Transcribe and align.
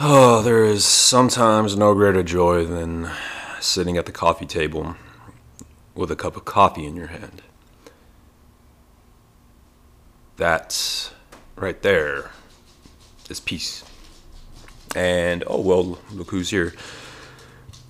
Oh, 0.00 0.42
there 0.42 0.62
is 0.62 0.84
sometimes 0.84 1.76
no 1.76 1.92
greater 1.92 2.22
joy 2.22 2.64
than 2.64 3.10
sitting 3.58 3.96
at 3.96 4.06
the 4.06 4.12
coffee 4.12 4.46
table 4.46 4.94
with 5.96 6.12
a 6.12 6.14
cup 6.14 6.36
of 6.36 6.44
coffee 6.44 6.86
in 6.86 6.94
your 6.94 7.08
hand. 7.08 7.42
That 10.36 11.10
right 11.56 11.82
there 11.82 12.30
is 13.28 13.40
peace. 13.40 13.82
And 14.94 15.42
oh 15.48 15.60
well, 15.62 15.98
look 16.12 16.30
who's 16.30 16.50
here. 16.50 16.74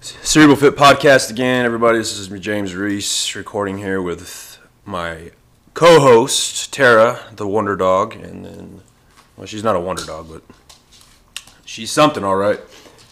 Cerebral 0.00 0.56
Fit 0.56 0.76
Podcast 0.76 1.28
again, 1.28 1.66
everybody. 1.66 1.98
This 1.98 2.18
is 2.18 2.30
me, 2.30 2.40
James 2.40 2.74
Reese, 2.74 3.36
recording 3.36 3.76
here 3.76 4.00
with 4.00 4.58
my 4.86 5.32
co-host 5.74 6.72
Tara, 6.72 7.20
the 7.36 7.46
Wonder 7.46 7.76
Dog, 7.76 8.14
and 8.14 8.46
then 8.46 8.80
well, 9.36 9.46
she's 9.46 9.62
not 9.62 9.76
a 9.76 9.80
Wonder 9.80 10.06
Dog, 10.06 10.28
but 10.30 10.42
she's 11.68 11.92
something, 11.92 12.24
all 12.24 12.36
right. 12.36 12.58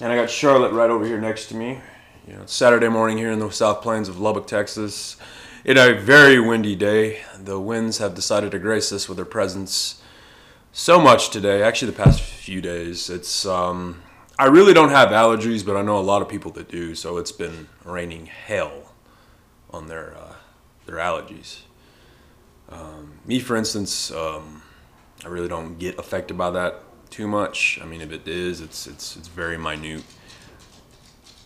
And 0.00 0.10
I 0.10 0.16
got 0.16 0.30
Charlotte 0.30 0.72
right 0.72 0.88
over 0.88 1.04
here 1.04 1.20
next 1.20 1.46
to 1.48 1.54
me. 1.54 1.78
You 2.26 2.34
know, 2.34 2.42
it's 2.42 2.54
Saturday 2.54 2.88
morning 2.88 3.18
here 3.18 3.30
in 3.30 3.38
the 3.38 3.50
South 3.50 3.82
Plains 3.82 4.08
of 4.08 4.18
Lubbock, 4.18 4.46
Texas. 4.46 5.16
It 5.62 5.76
a 5.76 5.94
very 5.94 6.40
windy 6.40 6.74
day. 6.74 7.20
The 7.38 7.60
winds 7.60 7.98
have 7.98 8.14
decided 8.14 8.50
to 8.52 8.58
grace 8.58 8.92
us 8.92 9.08
with 9.08 9.16
their 9.16 9.26
presence 9.26 10.02
so 10.72 10.98
much 10.98 11.30
today. 11.30 11.62
Actually, 11.62 11.92
the 11.92 12.02
past 12.02 12.20
few 12.20 12.60
days, 12.60 13.10
it's. 13.10 13.46
Um, 13.46 14.02
I 14.38 14.46
really 14.46 14.74
don't 14.74 14.90
have 14.90 15.08
allergies, 15.10 15.64
but 15.64 15.76
I 15.76 15.82
know 15.82 15.98
a 15.98 16.00
lot 16.00 16.20
of 16.20 16.28
people 16.28 16.50
that 16.52 16.68
do. 16.68 16.94
So 16.94 17.16
it's 17.16 17.32
been 17.32 17.68
raining 17.84 18.26
hell 18.26 18.92
on 19.70 19.86
their 19.86 20.16
uh, 20.16 20.34
their 20.86 20.96
allergies. 20.96 21.60
Um, 22.68 23.18
me, 23.24 23.38
for 23.38 23.56
instance, 23.56 24.10
um, 24.10 24.62
I 25.24 25.28
really 25.28 25.48
don't 25.48 25.78
get 25.78 25.98
affected 25.98 26.36
by 26.36 26.50
that 26.50 26.82
too 27.10 27.26
much. 27.28 27.78
I 27.82 27.86
mean, 27.86 28.00
if 28.00 28.12
it 28.12 28.26
is, 28.26 28.60
it's 28.60 28.86
it's 28.86 29.16
it's 29.16 29.28
very 29.28 29.58
minute. 29.58 30.02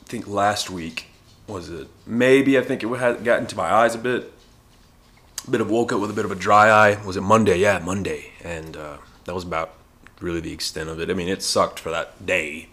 I 0.03 0.09
think 0.09 0.27
last 0.27 0.71
week 0.71 1.07
was 1.47 1.69
it 1.69 1.89
maybe 2.07 2.59
I 2.59 2.63
think 2.63 2.83
it 2.83 2.89
had 2.89 3.25
gotten 3.25 3.47
to 3.49 3.57
my 3.57 3.73
eyes 3.73 3.95
a 3.95 3.99
bit. 3.99 4.33
A 5.47 5.51
bit 5.51 5.61
of 5.63 5.71
woke 5.71 5.91
up 5.93 6.01
with 6.01 6.11
a 6.11 6.15
bit 6.15 6.27
of 6.27 6.31
a 6.31 6.35
dry 6.35 6.69
eye. 6.69 7.05
Was 7.05 7.17
it 7.17 7.23
Monday? 7.23 7.59
Yeah, 7.59 7.79
Monday, 7.79 8.33
and 8.45 8.77
uh, 8.77 8.99
that 9.25 9.35
was 9.35 9.45
about 9.45 9.75
really 10.21 10.41
the 10.41 10.53
extent 10.53 10.91
of 10.91 11.01
it. 11.01 11.11
I 11.11 11.15
mean, 11.15 11.29
it 11.29 11.43
sucked 11.43 11.79
for 11.79 11.91
that 11.91 12.27
day. 12.27 12.69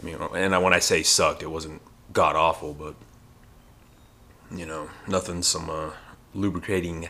I 0.00 0.04
mean, 0.04 0.16
and 0.16 0.62
when 0.62 0.74
I 0.74 0.80
say 0.80 1.02
sucked, 1.02 1.42
it 1.42 1.50
wasn't 1.50 1.80
god 2.12 2.36
awful, 2.36 2.74
but 2.74 2.94
you 4.54 4.66
know, 4.66 4.90
nothing 5.06 5.42
some 5.42 5.70
uh, 5.70 5.90
lubricating 6.34 7.08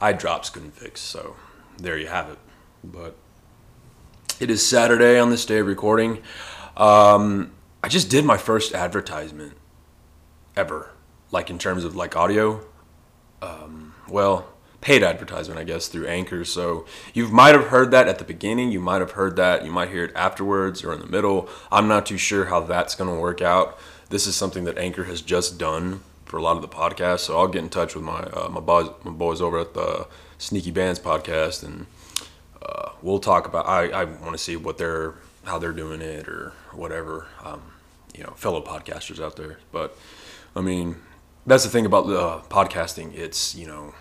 eye 0.00 0.12
drops 0.12 0.50
couldn't 0.50 0.72
fix. 0.72 1.00
So 1.00 1.36
there 1.78 1.98
you 1.98 2.06
have 2.06 2.30
it. 2.30 2.38
But 2.82 3.16
it 4.40 4.50
is 4.50 4.66
Saturday 4.66 5.18
on 5.18 5.30
this 5.30 5.44
day 5.44 5.58
of 5.58 5.66
recording. 5.66 6.22
Um, 6.76 7.52
I 7.82 7.88
just 7.88 8.10
did 8.10 8.24
my 8.24 8.36
first 8.36 8.74
advertisement 8.74 9.54
ever, 10.56 10.90
like 11.30 11.50
in 11.50 11.58
terms 11.58 11.84
of 11.84 11.96
like 11.96 12.16
audio. 12.16 12.64
Um, 13.40 13.94
well, 14.08 14.48
paid 14.80 15.02
advertisement, 15.02 15.58
I 15.58 15.64
guess, 15.64 15.88
through 15.88 16.06
Anchor. 16.06 16.44
So 16.44 16.86
you 17.14 17.28
might 17.28 17.54
have 17.54 17.68
heard 17.68 17.90
that 17.92 18.08
at 18.08 18.18
the 18.18 18.24
beginning. 18.24 18.70
You 18.70 18.80
might 18.80 19.00
have 19.00 19.12
heard 19.12 19.36
that. 19.36 19.64
You 19.64 19.72
might 19.72 19.88
hear 19.88 20.04
it 20.04 20.12
afterwards 20.14 20.84
or 20.84 20.92
in 20.92 21.00
the 21.00 21.06
middle. 21.06 21.48
I'm 21.72 21.88
not 21.88 22.06
too 22.06 22.18
sure 22.18 22.46
how 22.46 22.60
that's 22.60 22.94
going 22.94 23.12
to 23.12 23.20
work 23.20 23.40
out. 23.40 23.78
This 24.10 24.26
is 24.26 24.36
something 24.36 24.64
that 24.64 24.78
Anchor 24.78 25.04
has 25.04 25.22
just 25.22 25.58
done 25.58 26.00
for 26.24 26.36
a 26.36 26.42
lot 26.42 26.56
of 26.56 26.62
the 26.62 26.68
podcasts. 26.68 27.20
So 27.20 27.38
I'll 27.38 27.48
get 27.48 27.62
in 27.62 27.68
touch 27.68 27.94
with 27.94 28.04
my 28.04 28.20
uh, 28.20 28.48
my 28.48 28.60
boys 28.60 28.90
my 29.04 29.12
boys 29.12 29.40
over 29.40 29.58
at 29.58 29.74
the 29.74 30.06
Sneaky 30.38 30.70
Bands 30.70 31.00
podcast, 31.00 31.64
and 31.64 31.86
we'll 33.02 33.18
talk 33.18 33.46
about. 33.46 33.66
I, 33.66 33.88
I 33.88 34.04
want 34.04 34.32
to 34.32 34.38
see 34.38 34.56
what 34.56 34.78
they're 34.78 35.14
how 35.44 35.58
they're 35.58 35.72
doing 35.72 36.00
it 36.00 36.28
or 36.28 36.52
whatever. 36.72 37.26
Um, 37.44 37.62
you 38.14 38.24
know, 38.24 38.30
fellow 38.30 38.62
podcasters 38.62 39.22
out 39.22 39.36
there. 39.36 39.58
But 39.72 39.96
I 40.54 40.60
mean, 40.60 40.96
that's 41.46 41.64
the 41.64 41.70
thing 41.70 41.86
about 41.86 42.06
uh, 42.06 42.42
podcasting. 42.48 43.14
It's 43.14 43.54
you 43.54 43.66
know, 43.66 43.94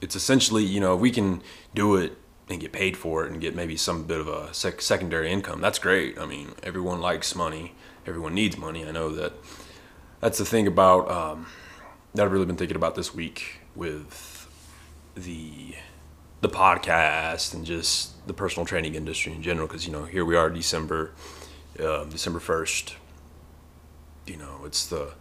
it's 0.00 0.16
essentially 0.16 0.64
you 0.64 0.80
know 0.80 0.96
we 0.96 1.10
can 1.10 1.42
do 1.74 1.96
it 1.96 2.16
and 2.48 2.60
get 2.60 2.72
paid 2.72 2.96
for 2.96 3.24
it 3.24 3.32
and 3.32 3.40
get 3.40 3.56
maybe 3.56 3.76
some 3.76 4.04
bit 4.04 4.20
of 4.20 4.28
a 4.28 4.52
sec- 4.54 4.80
secondary 4.80 5.30
income. 5.32 5.60
That's 5.60 5.78
great. 5.78 6.18
I 6.18 6.26
mean, 6.26 6.52
everyone 6.62 7.00
likes 7.00 7.34
money. 7.34 7.74
Everyone 8.06 8.34
needs 8.34 8.56
money. 8.56 8.86
I 8.86 8.92
know 8.92 9.10
that 9.10 9.32
that's 10.20 10.38
the 10.38 10.44
thing 10.44 10.66
about 10.66 11.10
um, 11.10 11.46
that 12.14 12.24
I've 12.24 12.32
really 12.32 12.46
been 12.46 12.56
thinking 12.56 12.76
about 12.76 12.94
this 12.94 13.14
week 13.14 13.60
with 13.74 14.48
the 15.14 15.74
the 16.46 16.56
podcast 16.56 17.54
and 17.54 17.64
just 17.64 18.26
the 18.26 18.34
personal 18.34 18.66
training 18.66 18.94
industry 18.94 19.32
in 19.32 19.42
general. 19.42 19.66
Because 19.66 19.86
you 19.86 19.92
know, 19.92 20.04
here 20.04 20.24
we 20.24 20.36
are, 20.36 20.50
December 20.50 21.12
uh, 21.80 22.04
December 22.04 22.40
first. 22.40 22.96
You 24.26 24.36
know, 24.36 24.62
it's 24.64 24.86
the 24.86 25.12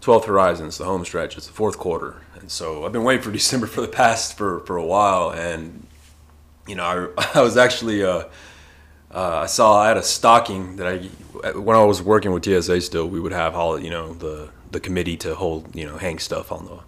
12th 0.00 0.26
horizon. 0.26 0.66
It's 0.66 0.78
the 0.78 0.84
home 0.84 1.04
stretch. 1.04 1.36
It's 1.36 1.46
the 1.46 1.52
fourth 1.52 1.78
quarter, 1.78 2.22
and 2.38 2.50
so 2.50 2.84
I've 2.84 2.92
been 2.92 3.04
waiting 3.04 3.22
for 3.22 3.32
December 3.42 3.66
for 3.66 3.80
the 3.80 3.88
past 3.88 4.36
for 4.36 4.60
for 4.60 4.76
a 4.76 4.84
while. 4.84 5.30
And 5.30 5.86
you 6.66 6.74
know, 6.74 7.12
I, 7.16 7.30
I 7.38 7.42
was 7.42 7.56
actually. 7.56 8.04
Uh, 8.04 8.24
uh, 9.10 9.40
I 9.44 9.46
saw 9.46 9.80
I 9.80 9.88
had 9.88 9.96
a 9.96 10.02
stocking 10.02 10.76
that 10.76 10.86
I 10.86 10.98
when 11.52 11.74
I 11.74 11.82
was 11.82 12.02
working 12.02 12.30
with 12.30 12.44
TSA 12.44 12.82
still 12.82 13.08
we 13.08 13.18
would 13.18 13.32
have 13.32 13.54
holiday 13.54 13.84
you 13.84 13.90
know 13.90 14.12
the 14.12 14.50
the 14.70 14.80
committee 14.80 15.16
to 15.18 15.34
hold 15.34 15.74
you 15.74 15.86
know 15.86 15.96
hang 15.96 16.18
stuff 16.18 16.52
on 16.52 16.66
the 16.66 16.78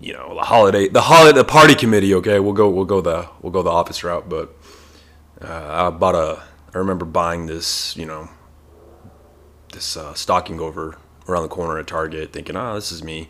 you 0.00 0.12
know 0.12 0.34
the 0.34 0.42
holiday 0.42 0.88
the 0.88 1.02
holiday 1.02 1.36
the 1.36 1.44
party 1.44 1.74
committee 1.74 2.14
okay 2.14 2.40
we'll 2.40 2.52
go 2.52 2.68
we'll 2.68 2.84
go 2.84 3.00
the 3.00 3.28
we'll 3.42 3.52
go 3.52 3.62
the 3.62 3.70
office 3.70 4.02
route 4.02 4.28
but 4.28 4.54
uh, 5.42 5.86
I 5.86 5.90
bought 5.90 6.14
a 6.14 6.42
I 6.74 6.78
remember 6.78 7.04
buying 7.04 7.46
this 7.46 7.96
you 7.96 8.06
know 8.06 8.28
this 9.72 9.96
uh, 9.96 10.14
stocking 10.14 10.58
over 10.60 10.96
around 11.28 11.42
the 11.42 11.48
corner 11.48 11.78
at 11.78 11.86
Target 11.86 12.32
thinking 12.32 12.56
oh, 12.56 12.74
this 12.74 12.90
is 12.90 13.04
me 13.04 13.28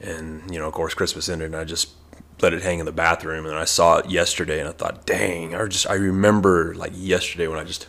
and 0.00 0.52
you 0.52 0.58
know 0.58 0.68
of 0.68 0.74
course 0.74 0.94
Christmas 0.94 1.28
ended 1.28 1.46
and 1.46 1.56
I 1.56 1.64
just 1.64 1.94
let 2.42 2.52
it 2.54 2.62
hang 2.62 2.78
in 2.78 2.86
the 2.86 2.92
bathroom 2.92 3.46
and 3.46 3.54
I 3.54 3.64
saw 3.64 3.98
it 3.98 4.10
yesterday 4.10 4.60
and 4.60 4.68
I 4.68 4.72
thought, 4.72 5.06
dang, 5.06 5.54
I 5.54 5.66
just 5.66 5.88
I 5.88 5.94
remember 5.94 6.74
like 6.74 6.92
yesterday 6.94 7.46
when 7.46 7.58
I 7.58 7.64
just 7.64 7.86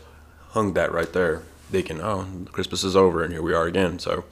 hung 0.50 0.74
that 0.74 0.91
right 0.91 1.12
there, 1.13 1.44
thinking, 1.69 2.01
oh, 2.01 2.28
Christmas 2.51 2.84
is 2.84 2.96
over 2.96 3.24
and 3.24 3.31
here 3.31 3.41
we 3.41 3.53
are 3.53 3.66
again. 3.66 4.00
So, 4.00 4.25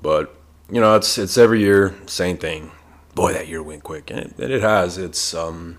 but 0.00 0.34
you 0.70 0.80
know, 0.80 0.94
it's 0.96 1.18
it's 1.18 1.36
every 1.36 1.60
year 1.60 1.94
same 2.06 2.36
thing. 2.36 2.70
Boy, 3.14 3.32
that 3.32 3.48
year 3.48 3.62
went 3.62 3.84
quick, 3.84 4.10
and 4.10 4.34
it, 4.38 4.50
it 4.50 4.62
has. 4.62 4.98
It's 4.98 5.34
um, 5.34 5.78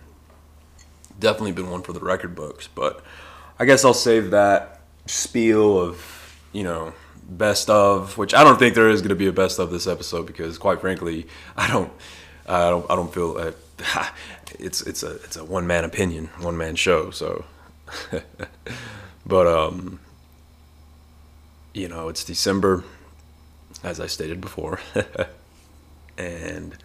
definitely 1.19 1.51
been 1.51 1.69
one 1.69 1.81
for 1.81 1.93
the 1.93 1.99
record 1.99 2.35
books. 2.35 2.67
But 2.67 3.03
I 3.59 3.65
guess 3.65 3.83
I'll 3.83 3.93
save 3.93 4.31
that 4.31 4.81
spiel 5.05 5.79
of 5.79 6.39
you 6.53 6.63
know 6.63 6.93
best 7.27 7.69
of, 7.69 8.17
which 8.17 8.33
I 8.33 8.43
don't 8.43 8.57
think 8.57 8.75
there 8.75 8.89
is 8.89 9.01
going 9.01 9.09
to 9.09 9.15
be 9.15 9.27
a 9.27 9.33
best 9.33 9.59
of 9.59 9.71
this 9.71 9.87
episode 9.87 10.27
because, 10.27 10.57
quite 10.57 10.81
frankly, 10.81 11.27
I 11.57 11.67
don't. 11.67 11.91
I 12.47 12.69
don't 12.69 12.85
I 12.91 12.95
don't 12.95 13.11
feel 13.11 13.37
it's 14.59 14.81
it's 14.81 15.03
a 15.03 15.15
it's 15.15 15.35
a 15.35 15.43
one 15.43 15.67
man 15.67 15.83
opinion, 15.83 16.29
one 16.39 16.57
man 16.57 16.75
show. 16.75 17.11
So, 17.11 17.45
but 19.25 19.47
um, 19.47 19.99
you 21.73 21.87
know, 21.87 22.07
it's 22.09 22.23
December, 22.23 22.83
as 23.85 23.99
I 23.99 24.07
stated 24.07 24.41
before, 24.41 24.79
and 26.17 26.75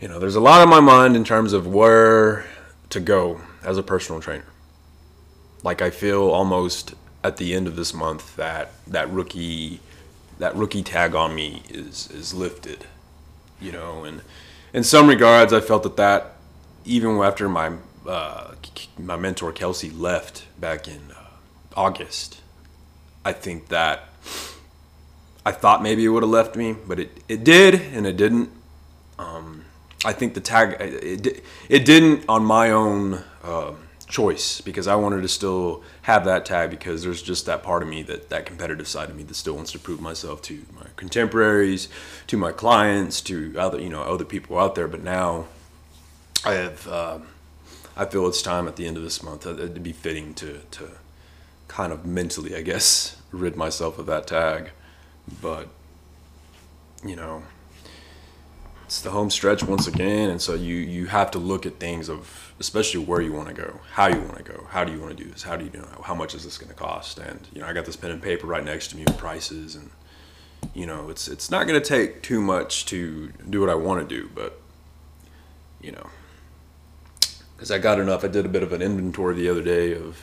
you 0.00 0.08
know, 0.08 0.18
there's 0.18 0.36
a 0.36 0.40
lot 0.40 0.60
on 0.60 0.68
my 0.68 0.80
mind 0.80 1.16
in 1.16 1.24
terms 1.24 1.52
of 1.52 1.66
where 1.66 2.44
to 2.90 3.00
go 3.00 3.40
as 3.64 3.78
a 3.78 3.82
personal 3.82 4.20
trainer. 4.20 4.44
Like 5.62 5.80
I 5.80 5.90
feel 5.90 6.28
almost 6.28 6.94
at 7.24 7.36
the 7.36 7.54
end 7.54 7.66
of 7.66 7.76
this 7.76 7.94
month 7.94 8.36
that 8.36 8.72
that 8.86 9.10
rookie 9.10 9.80
that 10.38 10.54
rookie 10.56 10.82
tag 10.82 11.14
on 11.14 11.34
me 11.34 11.62
is 11.68 12.10
is 12.10 12.34
lifted 12.34 12.86
you 13.62 13.70
know, 13.70 14.04
and 14.04 14.22
in 14.74 14.82
some 14.82 15.08
regards, 15.08 15.52
I 15.52 15.60
felt 15.60 15.84
that 15.84 15.96
that 15.96 16.34
even 16.84 17.16
after 17.18 17.48
my 17.48 17.72
uh, 18.06 18.54
my 18.98 19.16
mentor 19.16 19.52
Kelsey 19.52 19.88
left 19.90 20.44
back 20.60 20.88
in 20.88 21.12
uh, 21.12 21.28
August, 21.76 22.40
I 23.24 23.32
think 23.32 23.68
that 23.68 24.08
I 25.44 25.52
thought 25.52 25.82
maybe 25.82 26.04
it 26.04 26.08
would 26.08 26.22
have 26.22 26.30
left 26.30 26.56
me, 26.56 26.76
but 26.86 27.00
it, 27.00 27.22
it 27.28 27.44
did 27.44 27.74
and 27.74 28.06
it 28.06 28.16
didn't. 28.16 28.50
Um, 29.18 29.64
I 30.04 30.12
think 30.12 30.34
the 30.34 30.40
tag 30.40 30.76
it, 30.80 31.44
it 31.68 31.84
didn't 31.84 32.24
on 32.28 32.44
my 32.44 32.70
own 32.70 33.22
uh, 33.42 33.72
choice 34.12 34.60
because 34.60 34.86
I 34.86 34.94
wanted 34.94 35.22
to 35.22 35.28
still 35.28 35.82
have 36.02 36.24
that 36.26 36.44
tag 36.44 36.70
because 36.70 37.02
there's 37.02 37.22
just 37.22 37.46
that 37.46 37.62
part 37.62 37.82
of 37.82 37.88
me 37.88 38.02
that 38.04 38.28
that 38.28 38.46
competitive 38.46 38.86
side 38.86 39.10
of 39.10 39.16
me 39.16 39.22
that 39.24 39.34
still 39.34 39.54
wants 39.54 39.72
to 39.72 39.78
prove 39.78 40.00
myself 40.00 40.42
to 40.42 40.62
my 40.74 40.86
contemporaries, 40.96 41.88
to 42.28 42.36
my 42.36 42.52
clients, 42.52 43.20
to 43.22 43.54
other 43.58 43.80
you 43.80 43.88
know 43.88 44.02
other 44.02 44.24
people 44.24 44.58
out 44.58 44.74
there. 44.74 44.86
But 44.86 45.02
now 45.02 45.46
I 46.44 46.54
have 46.54 46.86
um, 46.88 47.28
I 47.96 48.04
feel 48.04 48.26
it's 48.28 48.42
time 48.42 48.68
at 48.68 48.76
the 48.76 48.86
end 48.86 48.96
of 48.96 49.02
this 49.02 49.22
month 49.22 49.46
uh, 49.46 49.54
to 49.56 49.80
be 49.80 49.92
fitting 49.92 50.34
to 50.34 50.60
to 50.72 50.90
kind 51.66 51.92
of 51.92 52.04
mentally 52.06 52.54
I 52.54 52.62
guess 52.62 53.16
rid 53.32 53.56
myself 53.56 53.98
of 53.98 54.06
that 54.06 54.26
tag. 54.28 54.70
But 55.40 55.68
you 57.04 57.16
know 57.16 57.42
it's 58.92 59.00
the 59.00 59.10
home 59.10 59.30
stretch 59.30 59.62
once 59.62 59.86
again, 59.86 60.28
and 60.28 60.40
so 60.40 60.54
you 60.54 60.76
you 60.76 61.06
have 61.06 61.30
to 61.30 61.38
look 61.38 61.64
at 61.64 61.80
things 61.80 62.10
of 62.10 62.52
especially 62.60 63.02
where 63.02 63.22
you 63.22 63.32
want 63.32 63.48
to 63.48 63.54
go, 63.54 63.80
how 63.92 64.06
you 64.06 64.20
want 64.20 64.36
to 64.36 64.42
go, 64.42 64.66
how 64.68 64.84
do 64.84 64.92
you 64.92 65.00
want 65.00 65.16
to 65.16 65.24
do 65.24 65.30
this, 65.30 65.42
how 65.42 65.56
do 65.56 65.64
you 65.64 65.70
know 65.70 66.02
how 66.04 66.14
much 66.14 66.34
is 66.34 66.44
this 66.44 66.58
going 66.58 66.68
to 66.68 66.74
cost, 66.74 67.18
and 67.18 67.48
you 67.54 67.60
know 67.60 67.66
I 67.66 67.72
got 67.72 67.86
this 67.86 67.96
pen 67.96 68.10
and 68.10 68.22
paper 68.22 68.46
right 68.46 68.62
next 68.62 68.88
to 68.88 68.96
me 68.96 69.04
with 69.04 69.16
prices, 69.16 69.76
and 69.76 69.90
you 70.74 70.84
know 70.84 71.08
it's 71.08 71.26
it's 71.26 71.50
not 71.50 71.66
going 71.66 71.80
to 71.80 71.88
take 71.88 72.22
too 72.22 72.42
much 72.42 72.84
to 72.86 73.32
do 73.48 73.60
what 73.60 73.70
I 73.70 73.74
want 73.74 74.06
to 74.06 74.14
do, 74.14 74.28
but 74.34 74.60
you 75.80 75.92
know 75.92 76.10
because 77.56 77.70
I 77.70 77.78
got 77.78 77.98
enough. 77.98 78.24
I 78.24 78.28
did 78.28 78.44
a 78.44 78.48
bit 78.48 78.62
of 78.62 78.72
an 78.72 78.82
inventory 78.82 79.36
the 79.36 79.48
other 79.48 79.62
day 79.62 79.94
of 79.94 80.20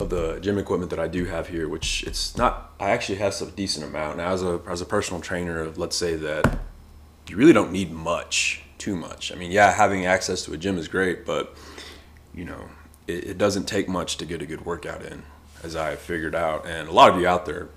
of 0.00 0.10
the 0.10 0.38
gym 0.40 0.58
equipment 0.58 0.90
that 0.90 0.98
I 0.98 1.08
do 1.08 1.24
have 1.26 1.48
here, 1.48 1.68
which 1.68 2.02
it's 2.04 2.36
not. 2.36 2.72
I 2.80 2.90
actually 2.90 3.18
have 3.18 3.34
some 3.34 3.50
decent 3.50 3.86
amount 3.86 4.18
now. 4.18 4.32
As 4.32 4.42
a 4.42 4.60
as 4.68 4.80
a 4.80 4.86
personal 4.86 5.20
trainer, 5.20 5.70
let's 5.76 5.96
say 5.96 6.16
that 6.16 6.58
you 7.28 7.36
really 7.36 7.52
don't 7.52 7.72
need 7.72 7.92
much, 7.92 8.62
too 8.78 8.96
much. 8.96 9.32
I 9.32 9.36
mean, 9.36 9.50
yeah, 9.50 9.72
having 9.72 10.04
access 10.06 10.44
to 10.44 10.52
a 10.52 10.56
gym 10.56 10.78
is 10.78 10.88
great, 10.88 11.24
but 11.24 11.56
you 12.34 12.44
know, 12.44 12.68
it, 13.06 13.24
it 13.24 13.38
doesn't 13.38 13.66
take 13.66 13.88
much 13.88 14.16
to 14.18 14.26
get 14.26 14.42
a 14.42 14.46
good 14.46 14.64
workout 14.66 15.02
in, 15.02 15.22
as 15.62 15.76
I 15.76 15.96
figured 15.96 16.34
out. 16.34 16.66
And 16.66 16.88
a 16.88 16.92
lot 16.92 17.10
of 17.10 17.20
you 17.20 17.26
out 17.26 17.46
there 17.46 17.68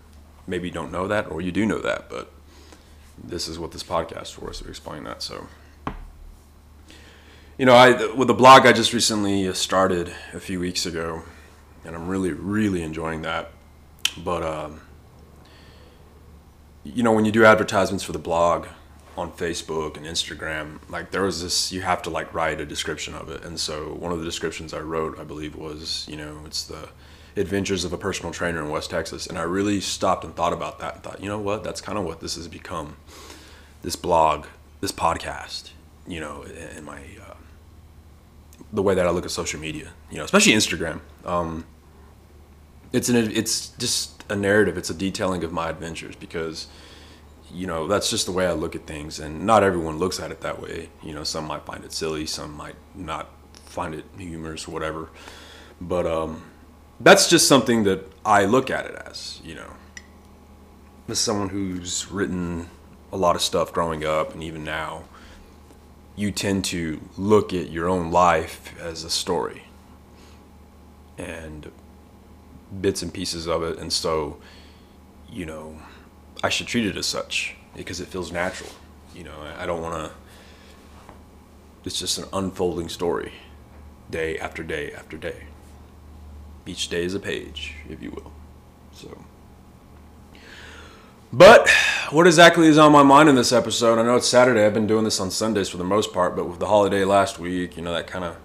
maybe 0.48 0.72
don't 0.72 0.92
know 0.92 1.08
that, 1.08 1.30
or 1.30 1.42
you 1.42 1.52
do 1.52 1.66
know 1.66 1.80
that, 1.80 2.10
but 2.10 2.32
this 3.24 3.48
is 3.48 3.60
what 3.60 3.72
this 3.72 3.84
podcast 3.84 4.34
for 4.34 4.50
us 4.50 4.60
to 4.60 4.68
explain 4.68 5.04
that. 5.04 5.22
So 5.22 5.48
you 7.58 7.66
know, 7.66 7.74
I 7.74 8.14
with 8.14 8.28
the 8.28 8.34
blog 8.34 8.66
I 8.66 8.74
just 8.74 8.94
recently 8.94 9.52
started 9.54 10.14
a 10.34 10.40
few 10.40 10.60
weeks 10.60 10.86
ago, 10.86 11.24
and 11.86 11.96
I'm 11.96 12.08
really 12.08 12.32
really 12.32 12.84
enjoying 12.84 13.22
that. 13.24 13.52
But 14.24 14.44
um, 14.44 14.82
you 16.84 17.04
know, 17.04 17.12
when 17.12 17.26
you 17.26 17.32
do 17.32 17.46
advertisements 17.46 18.04
for 18.04 18.12
the 18.12 18.20
blog 18.20 18.68
on 19.18 19.32
Facebook 19.32 19.98
and 19.98 20.06
Instagram, 20.06 20.80
like 20.90 21.12
there 21.12 21.24
was 21.24 21.42
this, 21.42 21.72
you 21.72 21.82
have 21.82 22.02
to 22.04 22.10
like 22.10 22.34
write 22.34 22.62
a 22.62 22.66
description 22.66 23.16
of 23.16 23.30
it, 23.30 23.44
and 23.44 23.60
so 23.60 23.94
one 23.94 24.12
of 24.12 24.20
the 24.20 24.26
descriptions 24.26 24.74
I 24.74 24.80
wrote, 24.80 25.20
I 25.20 25.24
believe, 25.24 25.56
was 25.56 26.08
you 26.10 26.18
know, 26.18 26.42
it's 26.46 26.64
the 26.66 26.90
adventures 27.36 27.84
of 27.84 27.94
a 27.94 27.98
personal 27.98 28.32
trainer 28.32 28.60
in 28.60 28.70
West 28.70 28.90
Texas, 28.90 29.28
and 29.28 29.38
I 29.38 29.44
really 29.44 29.80
stopped 29.82 30.24
and 30.24 30.36
thought 30.36 30.54
about 30.54 30.80
that 30.80 30.96
and 30.96 31.04
thought, 31.04 31.22
you 31.22 31.30
know 31.30 31.40
what, 31.40 31.64
that's 31.64 31.82
kind 31.82 31.98
of 31.98 32.06
what 32.06 32.20
this 32.20 32.36
has 32.36 32.48
become, 32.48 32.98
this 33.82 33.96
blog, 33.96 34.46
this 34.82 34.92
podcast, 34.92 35.72
you 36.08 36.20
know, 36.20 36.44
and 36.44 36.86
my 36.86 37.02
uh, 37.27 37.27
the 38.72 38.82
way 38.82 38.96
that 38.96 39.08
I 39.08 39.10
look 39.12 39.26
at 39.26 39.32
social 39.32 39.60
media, 39.60 39.90
you 40.12 40.18
know, 40.18 40.24
especially 40.24 40.54
Instagram. 40.54 41.00
Um, 41.26 41.66
it's 42.92 43.10
an 43.10 43.16
it's 43.16 43.70
just 43.70 44.24
a 44.30 44.36
narrative. 44.36 44.78
It's 44.78 44.90
a 44.90 44.94
detailing 44.94 45.44
of 45.44 45.52
my 45.52 45.70
adventures 45.70 46.16
because 46.16 46.68
you 47.52 47.68
know 47.68 47.88
that's 47.88 48.10
just 48.10 48.26
the 48.26 48.32
way 48.32 48.48
I 48.48 48.54
look 48.54 48.76
at 48.76 48.86
things, 48.86 49.20
and 49.20 49.46
not 49.46 49.64
everyone 49.64 49.98
looks 49.98 50.20
at 50.20 50.32
it 50.32 50.42
that 50.42 50.62
way. 50.62 50.90
You 51.04 51.14
know, 51.14 51.24
some 51.24 51.46
might 51.46 51.66
find 51.66 51.84
it 51.84 51.94
silly, 51.94 52.26
some 52.26 52.54
might 52.54 52.76
not 52.96 53.30
find 53.66 53.94
it 53.94 54.06
humorous 54.18 54.68
or 54.68 54.72
whatever. 54.72 55.10
But 55.80 56.08
um, 56.08 56.44
that's 57.00 57.30
just 57.30 57.48
something 57.48 57.84
that 57.84 58.12
I 58.26 58.46
look 58.46 58.70
at 58.70 58.86
it 58.86 58.96
as. 59.06 59.42
You 59.44 59.56
know, 59.56 59.74
as 61.08 61.20
someone 61.20 61.50
who's 61.50 62.10
written 62.12 62.70
a 63.12 63.18
lot 63.18 63.36
of 63.36 63.42
stuff 63.42 63.72
growing 63.72 64.04
up 64.04 64.34
and 64.34 64.44
even 64.44 64.64
now 64.64 65.04
you 66.18 66.32
tend 66.32 66.66
to 66.66 67.00
look 67.16 67.54
at 67.54 67.70
your 67.70 67.88
own 67.88 68.12
life 68.12 68.74
as 68.82 69.04
a 69.04 69.10
story 69.10 69.64
and 71.18 71.72
bits 72.82 73.04
and 73.04 73.14
pieces 73.14 73.48
of 73.48 73.64
it. 73.64 73.78
And 73.78 73.94
so, 73.94 74.38
you 75.30 75.46
know, 75.46 75.80
I 76.44 76.50
should 76.50 76.68
treat 76.68 76.88
it 76.88 76.98
as 76.98 77.06
such 77.06 77.56
because 77.76 78.02
it 78.02 78.08
feels 78.08 78.32
natural. 78.32 78.72
You 79.16 79.26
know, 79.26 79.54
I 79.58 79.66
don't 79.68 79.82
want 79.82 79.94
to, 79.94 80.12
it's 81.86 82.00
just 82.00 82.18
an 82.18 82.26
unfolding 82.34 82.90
story 82.90 83.34
day 84.10 84.40
after 84.40 84.64
day 84.64 84.92
after 84.94 85.18
day. 85.18 85.44
Each 86.66 86.90
day 86.90 87.04
is 87.04 87.14
a 87.14 87.20
page, 87.20 87.76
if 87.88 88.02
you 88.02 88.10
will. 88.12 88.32
So. 88.92 89.24
But 91.32 91.70
what 92.12 92.26
exactly 92.26 92.68
is 92.68 92.78
on 92.78 92.92
my 92.92 93.04
mind 93.04 93.28
in 93.28 93.36
this 93.36 93.52
episode? 93.52 94.00
I 94.00 94.04
know 94.04 94.16
it's 94.16 94.28
Saturday. 94.28 94.66
I've 94.66 94.74
been 94.74 94.88
doing 94.88 95.04
this 95.04 95.20
on 95.20 95.30
Sundays 95.30 95.68
for 95.68 95.78
the 95.78 95.84
most 95.84 96.14
part, 96.14 96.36
but 96.36 96.46
with 96.48 96.60
the 96.60 96.68
holiday 96.68 97.04
last 97.04 97.38
week, 97.38 97.76
you 97.76 97.84
know, 97.84 97.94
that 97.94 98.08
kind 98.08 98.24
of 98.24 98.38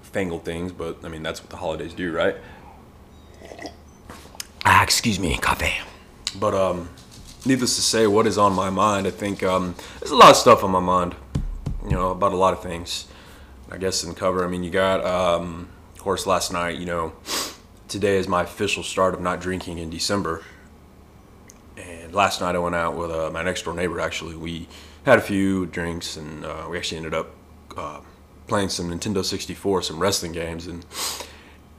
fangled 0.00 0.44
things. 0.44 0.72
But 0.72 1.04
I 1.04 1.08
mean, 1.08 1.22
that's 1.22 1.42
what 1.42 1.50
the 1.50 1.58
holidays 1.58 1.92
do, 1.92 2.12
right? 2.12 2.36
Ah, 4.64 4.82
excuse 4.82 5.18
me, 5.18 5.36
coffee. 5.36 5.74
But 6.38 6.54
um, 6.54 6.88
needless 7.44 7.76
to 7.76 7.82
say, 7.82 8.06
what 8.06 8.26
is 8.26 8.38
on 8.38 8.54
my 8.54 8.70
mind? 8.70 9.06
I 9.06 9.10
think 9.10 9.42
um, 9.42 9.74
there's 10.00 10.12
a 10.12 10.16
lot 10.16 10.30
of 10.30 10.36
stuff 10.36 10.64
on 10.64 10.70
my 10.70 10.80
mind. 10.80 11.14
You 11.84 11.90
know, 11.90 12.10
about 12.10 12.32
a 12.32 12.36
lot 12.36 12.54
of 12.54 12.62
things. 12.62 13.06
I 13.70 13.76
guess 13.76 14.02
in 14.02 14.14
cover. 14.14 14.44
I 14.44 14.48
mean, 14.48 14.64
you 14.64 14.70
got 14.70 15.04
um, 15.04 15.68
of 15.94 16.00
course 16.00 16.26
last 16.26 16.52
night. 16.52 16.78
You 16.78 16.86
know, 16.86 17.12
today 17.86 18.16
is 18.16 18.28
my 18.28 18.44
official 18.44 18.82
start 18.82 19.12
of 19.12 19.20
not 19.20 19.40
drinking 19.40 19.76
in 19.76 19.90
December 19.90 20.42
and 22.08 22.16
last 22.16 22.40
night 22.40 22.54
I 22.54 22.58
went 22.58 22.74
out 22.74 22.96
with 22.96 23.10
uh, 23.10 23.30
my 23.30 23.42
next 23.42 23.62
door 23.62 23.74
neighbor. 23.74 24.00
Actually, 24.00 24.34
we 24.34 24.66
had 25.04 25.18
a 25.18 25.22
few 25.22 25.66
drinks, 25.66 26.16
and 26.16 26.44
uh, 26.44 26.66
we 26.68 26.78
actually 26.78 26.96
ended 26.96 27.14
up 27.14 27.30
uh, 27.76 28.00
playing 28.46 28.70
some 28.70 28.90
Nintendo 28.90 29.24
64, 29.24 29.82
some 29.82 29.98
wrestling 29.98 30.32
games, 30.32 30.66
and 30.66 30.84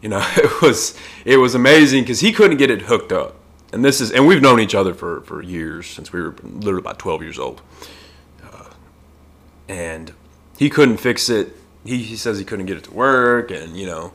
you 0.02 0.10
know 0.10 0.22
it 0.38 0.62
was 0.62 0.98
it 1.26 1.38
was 1.38 1.56
amazing 1.56 2.04
because 2.04 2.20
he 2.20 2.32
couldn't 2.32 2.58
get 2.58 2.70
it 2.70 2.84
hooked 2.84 3.12
up. 3.12 3.36
And 3.74 3.84
this 3.84 4.02
is 4.02 4.12
and 4.12 4.28
we've 4.28 4.42
known 4.42 4.60
each 4.60 4.76
other 4.76 4.94
for 4.94 5.22
for 5.22 5.42
years 5.42 5.88
since 5.88 6.14
we 6.14 6.22
were 6.22 6.36
literally 6.44 6.80
about 6.80 7.00
12 7.00 7.24
years 7.24 7.40
old, 7.40 7.62
uh, 8.44 8.66
and 9.68 10.14
he 10.58 10.70
couldn't 10.70 10.98
fix 10.98 11.30
it. 11.30 11.56
He, 11.86 12.04
he 12.04 12.16
says 12.18 12.38
he 12.38 12.46
couldn't 12.46 12.66
get 12.66 12.78
it 12.78 12.84
to 12.86 12.94
work, 12.94 13.52
and 13.52 13.78
you 13.78 13.88
know, 13.88 14.14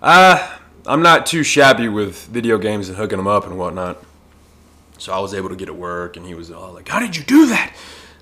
uh, 0.00 0.56
I'm 0.86 1.02
not 1.02 1.26
too 1.26 1.42
shabby 1.42 1.88
with 1.88 2.26
video 2.26 2.58
games 2.58 2.88
and 2.88 2.96
hooking 2.96 3.18
them 3.18 3.26
up 3.26 3.46
and 3.46 3.58
whatnot. 3.58 4.02
So 5.02 5.12
I 5.12 5.18
was 5.18 5.34
able 5.34 5.48
to 5.48 5.56
get 5.56 5.68
it 5.68 5.74
work, 5.74 6.16
and 6.16 6.24
he 6.24 6.34
was 6.34 6.52
all 6.52 6.72
like, 6.72 6.88
"How 6.88 7.00
did 7.00 7.16
you 7.16 7.24
do 7.24 7.46
that?" 7.46 7.74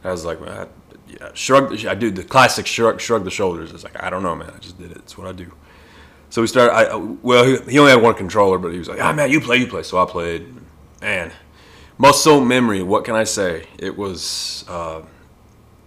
I 0.03 0.11
was 0.11 0.25
like, 0.25 0.41
I, 0.41 0.67
yeah, 1.09 1.31
shrug. 1.35 1.85
I 1.85 1.95
do 1.95 2.11
the 2.11 2.25
classic 2.25 2.67
shrug, 2.67 3.03
shrug 3.03 3.25
the 3.25 3.31
shoulders. 3.31 3.71
It's 3.73 3.85
like 3.85 4.03
I 4.03 4.09
don't 4.09 4.23
know, 4.23 4.35
man. 4.35 4.51
I 4.55 4.59
just 4.59 4.79
did 4.79 4.91
it. 4.91 4.97
It's 4.97 5.19
what 5.19 5.27
I 5.27 5.33
do. 5.33 5.53
So 6.31 6.41
we 6.41 6.47
started. 6.47 6.73
I 6.73 6.97
well, 6.97 7.45
he, 7.69 7.79
only 7.79 7.93
had 7.93 8.01
one 8.01 8.15
controller, 8.15 8.57
but 8.57 8.73
he 8.73 8.79
was 8.79 8.89
like, 8.89 8.99
"Ah, 8.99 9.13
man, 9.13 9.31
you 9.31 9.43
play, 9.43 9.59
you 9.59 9.67
play." 9.67 9.83
So 9.83 10.03
I 10.03 10.07
played, 10.11 10.47
and 11.03 11.33
muscle 11.99 12.41
memory. 12.41 12.83
What 12.83 13.05
can 13.05 13.15
I 13.15 13.25
say? 13.25 13.67
It 13.79 13.99
was. 13.99 14.65
Uh, 14.67 15.03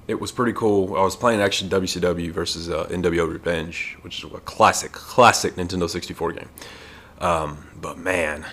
it 0.07 0.19
was 0.19 0.31
pretty 0.31 0.53
cool. 0.53 0.95
I 0.95 1.01
was 1.01 1.15
playing 1.15 1.41
actually 1.41 1.71
WCW 1.71 2.29
versus 2.29 2.69
uh, 2.69 2.85
NWO 2.87 3.27
Revenge, 3.27 3.97
which 4.01 4.23
is 4.23 4.31
a 4.31 4.39
classic, 4.41 4.91
classic 4.91 5.55
Nintendo 5.55 5.89
64 5.89 6.33
game. 6.33 6.49
Um, 7.19 7.69
but 7.81 7.97
man, 7.97 8.45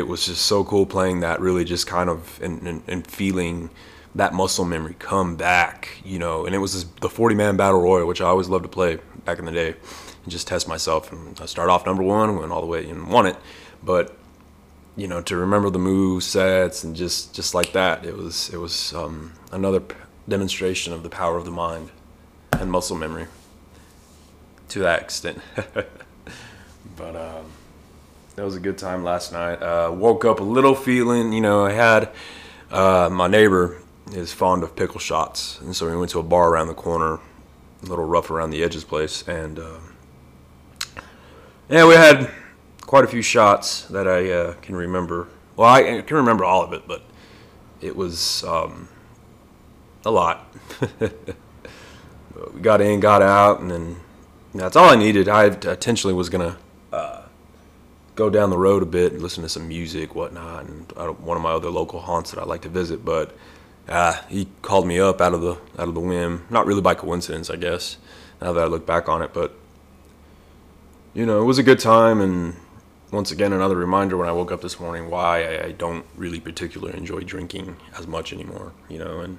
it 0.00 0.08
was 0.08 0.26
just 0.26 0.46
so 0.46 0.64
cool 0.64 0.86
playing 0.86 1.20
that 1.20 1.40
really 1.40 1.64
just 1.64 1.86
kind 1.86 2.10
of 2.10 2.40
and, 2.42 2.66
and, 2.66 2.82
and 2.88 3.06
feeling 3.06 3.70
that 4.14 4.32
muscle 4.34 4.64
memory 4.64 4.96
come 4.98 5.36
back 5.36 6.00
you 6.04 6.18
know? 6.18 6.46
And 6.46 6.54
it 6.54 6.58
was 6.58 6.84
the 6.94 7.08
40 7.08 7.34
man 7.36 7.56
battle 7.56 7.80
royal 7.80 8.06
which 8.06 8.20
i 8.20 8.24
always 8.24 8.48
loved 8.48 8.64
to 8.64 8.68
play 8.68 8.98
back 9.24 9.38
in 9.38 9.44
the 9.44 9.52
day 9.52 9.74
and 10.22 10.32
just 10.32 10.48
test 10.48 10.66
myself. 10.66 11.12
And 11.12 11.38
i 11.40 11.46
started 11.46 11.70
off 11.70 11.86
number 11.86 12.02
one 12.02 12.36
went 12.36 12.50
all 12.50 12.60
the 12.60 12.66
way 12.66 12.88
and 12.88 13.08
won 13.08 13.26
it. 13.26 13.36
But 13.82 14.16
you 14.96 15.06
know 15.06 15.20
to 15.22 15.36
remember 15.36 15.70
the 15.70 15.78
move 15.78 16.24
sets 16.24 16.82
and 16.82 16.96
just 16.96 17.32
just 17.32 17.54
like 17.54 17.72
that 17.72 18.04
it 18.04 18.16
was 18.16 18.50
it 18.50 18.56
was 18.56 18.92
um, 18.92 19.32
another 19.52 19.80
p- 19.80 19.94
demonstration 20.28 20.92
of 20.92 21.02
the 21.02 21.08
power 21.08 21.36
of 21.36 21.44
the 21.44 21.50
mind 21.50 21.90
and 22.52 22.70
muscle 22.70 22.96
memory 22.96 23.26
to 24.68 24.80
that 24.80 25.02
extent. 25.02 25.38
But 26.96 27.16
um 27.16 27.46
that 28.40 28.46
was 28.46 28.56
a 28.56 28.60
good 28.60 28.78
time 28.78 29.04
last 29.04 29.34
night. 29.34 29.56
Uh, 29.56 29.92
woke 29.92 30.24
up 30.24 30.40
a 30.40 30.42
little 30.42 30.74
feeling, 30.74 31.30
you 31.30 31.42
know, 31.42 31.66
I 31.66 31.72
had 31.72 32.08
uh, 32.70 33.10
my 33.12 33.28
neighbor 33.28 33.82
is 34.12 34.32
fond 34.32 34.62
of 34.62 34.74
pickle 34.74 34.98
shots, 34.98 35.60
and 35.60 35.76
so 35.76 35.90
we 35.90 35.94
went 35.94 36.10
to 36.12 36.20
a 36.20 36.22
bar 36.22 36.48
around 36.48 36.68
the 36.68 36.74
corner, 36.74 37.16
a 37.82 37.86
little 37.86 38.06
rough 38.06 38.30
around 38.30 38.48
the 38.48 38.64
edges 38.64 38.82
place, 38.82 39.28
and 39.28 39.58
uh, 39.58 39.78
yeah, 41.68 41.86
we 41.86 41.92
had 41.92 42.30
quite 42.80 43.04
a 43.04 43.08
few 43.08 43.20
shots 43.20 43.82
that 43.88 44.08
I 44.08 44.30
uh, 44.30 44.54
can 44.62 44.74
remember. 44.74 45.28
Well, 45.54 45.68
I, 45.68 46.00
can 46.00 46.16
remember 46.16 46.42
all 46.42 46.62
of 46.62 46.72
it, 46.72 46.88
but 46.88 47.02
it 47.82 47.94
was 47.94 48.42
um, 48.44 48.88
a 50.06 50.10
lot. 50.10 50.50
we 50.98 52.60
got 52.62 52.80
in, 52.80 53.00
got 53.00 53.20
out, 53.20 53.60
and 53.60 53.70
then 53.70 53.96
that's 54.54 54.76
all 54.76 54.88
I 54.88 54.96
needed. 54.96 55.28
I 55.28 55.44
intentionally 55.44 56.14
was 56.14 56.30
gonna 56.30 56.56
go 58.20 58.28
down 58.28 58.50
the 58.50 58.58
road 58.58 58.82
a 58.82 58.86
bit 58.86 59.14
and 59.14 59.22
listen 59.22 59.42
to 59.42 59.48
some 59.48 59.66
music, 59.66 60.14
whatnot, 60.14 60.66
and 60.66 60.92
one 61.20 61.38
of 61.38 61.42
my 61.42 61.52
other 61.52 61.70
local 61.70 62.00
haunts 62.00 62.30
that 62.30 62.38
I 62.38 62.44
like 62.44 62.60
to 62.62 62.68
visit. 62.68 63.02
But 63.02 63.34
uh, 63.88 64.20
he 64.28 64.46
called 64.60 64.86
me 64.86 65.00
up 65.00 65.22
out 65.22 65.32
of 65.32 65.40
the 65.40 65.52
out 65.78 65.88
of 65.88 65.94
the 65.94 66.00
whim, 66.00 66.44
not 66.50 66.66
really 66.66 66.82
by 66.82 66.94
coincidence, 66.94 67.48
I 67.48 67.56
guess. 67.56 67.96
Now 68.42 68.52
that 68.52 68.62
I 68.62 68.66
look 68.66 68.84
back 68.84 69.08
on 69.08 69.22
it, 69.22 69.32
but 69.32 69.54
you 71.14 71.24
know, 71.24 71.40
it 71.40 71.44
was 71.44 71.58
a 71.58 71.62
good 71.62 71.78
time, 71.78 72.20
and 72.20 72.56
once 73.10 73.30
again, 73.32 73.54
another 73.54 73.76
reminder 73.76 74.18
when 74.18 74.28
I 74.28 74.32
woke 74.32 74.52
up 74.52 74.60
this 74.60 74.78
morning 74.78 75.08
why 75.08 75.42
I, 75.42 75.64
I 75.68 75.72
don't 75.72 76.04
really 76.14 76.40
particularly 76.40 76.98
enjoy 76.98 77.20
drinking 77.20 77.78
as 77.98 78.06
much 78.06 78.34
anymore. 78.34 78.72
You 78.90 78.98
know, 78.98 79.20
and 79.20 79.38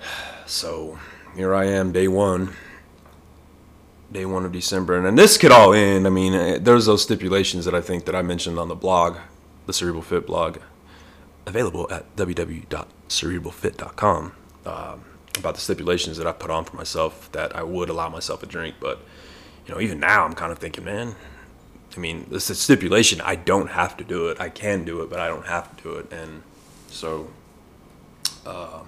So 0.46 0.98
here 1.34 1.54
I 1.54 1.64
am, 1.64 1.90
day 1.90 2.06
one. 2.06 2.52
Day 4.12 4.26
one 4.26 4.44
of 4.44 4.52
December, 4.52 4.96
and, 4.96 5.06
and 5.06 5.18
this 5.18 5.36
could 5.36 5.50
all 5.50 5.74
end. 5.74 6.06
I 6.06 6.10
mean, 6.10 6.34
eh, 6.34 6.58
there's 6.60 6.86
those 6.86 7.02
stipulations 7.02 7.64
that 7.64 7.74
I 7.74 7.80
think 7.80 8.04
that 8.04 8.14
I 8.14 8.22
mentioned 8.22 8.58
on 8.58 8.68
the 8.68 8.76
blog, 8.76 9.16
the 9.66 9.72
Cerebral 9.72 10.02
Fit 10.02 10.26
blog, 10.26 10.58
available 11.46 11.88
at 11.90 12.14
www.cerebralfit.com. 12.16 14.32
Um, 14.66 15.04
about 15.36 15.54
the 15.54 15.60
stipulations 15.60 16.16
that 16.18 16.26
I 16.26 16.32
put 16.32 16.50
on 16.50 16.64
for 16.64 16.76
myself 16.76 17.30
that 17.32 17.54
I 17.56 17.62
would 17.62 17.88
allow 17.88 18.08
myself 18.08 18.42
a 18.42 18.46
drink, 18.46 18.76
but 18.80 19.00
you 19.66 19.74
know, 19.74 19.80
even 19.80 19.98
now 19.98 20.24
I'm 20.24 20.34
kind 20.34 20.52
of 20.52 20.58
thinking, 20.58 20.84
man, 20.84 21.14
I 21.96 22.00
mean, 22.00 22.26
this 22.30 22.50
is 22.50 22.60
stipulation. 22.60 23.20
I 23.20 23.36
don't 23.36 23.70
have 23.70 23.96
to 23.98 24.04
do 24.04 24.28
it. 24.28 24.40
I 24.40 24.48
can 24.48 24.84
do 24.84 25.02
it, 25.02 25.10
but 25.10 25.20
I 25.20 25.28
don't 25.28 25.46
have 25.46 25.74
to 25.76 25.82
do 25.82 25.92
it. 25.94 26.12
And 26.12 26.42
so, 26.88 27.30
uh, 28.44 28.80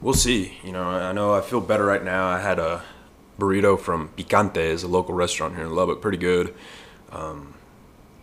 we'll 0.00 0.14
see. 0.14 0.58
You 0.62 0.72
know, 0.72 0.84
I 0.84 1.12
know 1.12 1.34
I 1.34 1.40
feel 1.40 1.60
better 1.60 1.84
right 1.84 2.04
now. 2.04 2.28
I 2.28 2.38
had 2.38 2.58
a 2.58 2.82
burrito 3.38 3.78
from 3.78 4.08
Picante, 4.16 4.56
is 4.56 4.82
a 4.82 4.88
local 4.88 5.14
restaurant 5.14 5.54
here 5.56 5.64
in 5.64 5.74
Lubbock, 5.74 6.00
pretty 6.00 6.18
good. 6.18 6.54
Um, 7.10 7.54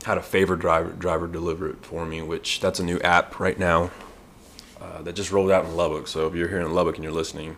had 0.06 0.18
a 0.18 0.22
favor 0.22 0.56
driver 0.56 0.92
driver 0.92 1.28
deliver 1.28 1.70
it 1.70 1.86
for 1.86 2.06
me, 2.06 2.22
which 2.22 2.60
that's 2.60 2.80
a 2.80 2.84
new 2.84 3.00
app 3.00 3.40
right 3.40 3.58
now 3.58 3.92
uh, 4.82 5.02
that 5.02 5.14
just 5.14 5.32
rolled 5.32 5.52
out 5.52 5.66
in 5.66 5.76
Lubbock. 5.76 6.08
So 6.08 6.28
if 6.28 6.36
you're 6.36 6.50
here 6.50 6.60
in 6.60 6.74
Lubbock 6.74 6.96
and 6.96 7.04
you're 7.04 7.14
listening, 7.14 7.56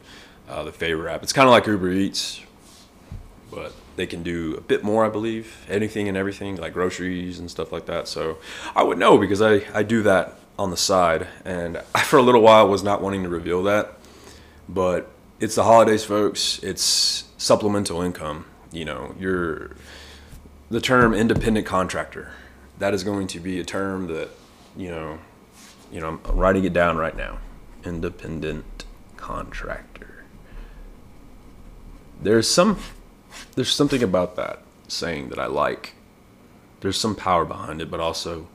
uh, 0.48 0.64
the 0.64 0.72
favor 0.72 1.10
app, 1.10 1.24
it's 1.24 1.34
kind 1.34 1.48
of 1.48 1.52
like 1.52 1.66
Uber 1.66 1.92
Eats, 1.92 2.42
but 3.50 3.74
they 3.96 4.06
can 4.06 4.24
do 4.24 4.56
a 4.56 4.62
bit 4.62 4.84
more, 4.84 5.06
I 5.06 5.10
believe, 5.10 5.66
anything 5.70 6.08
and 6.08 6.18
everything, 6.18 6.58
like 6.58 6.74
groceries 6.74 7.40
and 7.40 7.50
stuff 7.50 7.72
like 7.72 7.86
that. 7.88 8.08
So 8.08 8.38
I 8.76 8.84
would 8.84 8.98
know 8.98 9.18
because 9.18 9.42
I, 9.42 9.64
I 9.74 9.84
do 9.84 10.04
that 10.04 10.38
on 10.58 10.72
the 10.72 10.78
side. 10.78 11.28
And 11.44 11.82
I, 11.94 12.02
for 12.04 12.18
a 12.18 12.22
little 12.22 12.42
while, 12.42 12.68
was 12.68 12.84
not 12.84 13.02
wanting 13.02 13.24
to 13.24 13.30
reveal 13.30 13.64
that. 13.64 13.94
But 14.68 15.12
it's 15.40 15.56
the 15.56 15.64
holidays, 15.64 16.04
folks. 16.04 16.60
It's 16.64 17.26
supplemental 17.38 18.02
income. 18.02 18.46
You 18.72 18.86
know, 18.86 19.16
you're 19.20 19.72
the 20.70 20.82
term 20.82 21.14
independent 21.14 21.66
contractor. 21.66 22.32
That 22.80 22.94
is 22.94 23.04
going 23.04 23.28
to 23.28 23.40
be 23.40 23.60
a 23.60 23.64
term 23.64 24.08
that, 24.08 24.30
you 24.76 24.90
know, 24.90 25.20
you 25.92 26.02
know, 26.02 26.20
I'm 26.26 26.38
writing 26.38 26.66
it 26.66 26.74
down 26.74 26.98
right 26.98 27.16
now. 27.16 27.40
Independent 27.84 28.86
contractor. 29.18 30.24
There's 32.22 32.50
some 32.50 32.80
there's 33.56 33.70
something 33.70 34.02
about 34.02 34.36
that 34.38 34.62
saying 34.88 35.30
that 35.30 35.40
I 35.40 35.48
like. 35.48 35.96
There's 36.82 36.98
some 36.98 37.16
power 37.16 37.46
behind 37.46 37.82
it, 37.82 37.92
but 37.92 38.00
also 38.00 38.48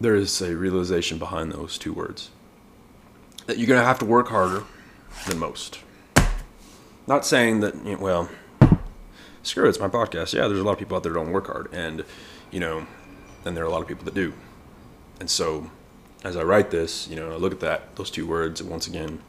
there 0.00 0.14
is 0.14 0.40
a 0.40 0.56
realization 0.56 1.18
behind 1.18 1.52
those 1.52 1.78
two 1.78 1.92
words 1.92 2.30
that 3.46 3.58
you're 3.58 3.66
going 3.66 3.80
to 3.80 3.86
have 3.86 3.98
to 3.98 4.04
work 4.04 4.28
harder 4.28 4.64
than 5.26 5.38
most. 5.38 5.80
Not 7.06 7.24
saying 7.26 7.60
that, 7.60 7.74
you 7.84 7.96
know, 7.96 7.98
well, 7.98 8.30
screw 9.42 9.66
it, 9.66 9.68
it's 9.68 9.80
my 9.80 9.88
podcast. 9.88 10.34
Yeah, 10.34 10.46
there's 10.48 10.60
a 10.60 10.64
lot 10.64 10.72
of 10.72 10.78
people 10.78 10.96
out 10.96 11.02
there 11.02 11.12
that 11.12 11.18
don't 11.18 11.32
work 11.32 11.46
hard, 11.46 11.72
and, 11.72 12.04
you 12.50 12.60
know, 12.60 12.86
and 13.44 13.56
there 13.56 13.64
are 13.64 13.66
a 13.66 13.70
lot 13.70 13.82
of 13.82 13.88
people 13.88 14.04
that 14.04 14.14
do. 14.14 14.32
And 15.18 15.28
so, 15.28 15.70
as 16.24 16.36
I 16.36 16.42
write 16.42 16.70
this, 16.70 17.08
you 17.08 17.16
know, 17.16 17.32
I 17.32 17.36
look 17.36 17.52
at 17.52 17.60
that, 17.60 17.96
those 17.96 18.10
two 18.10 18.26
words, 18.26 18.60
and 18.60 18.70
once 18.70 18.86
again, 18.86 19.20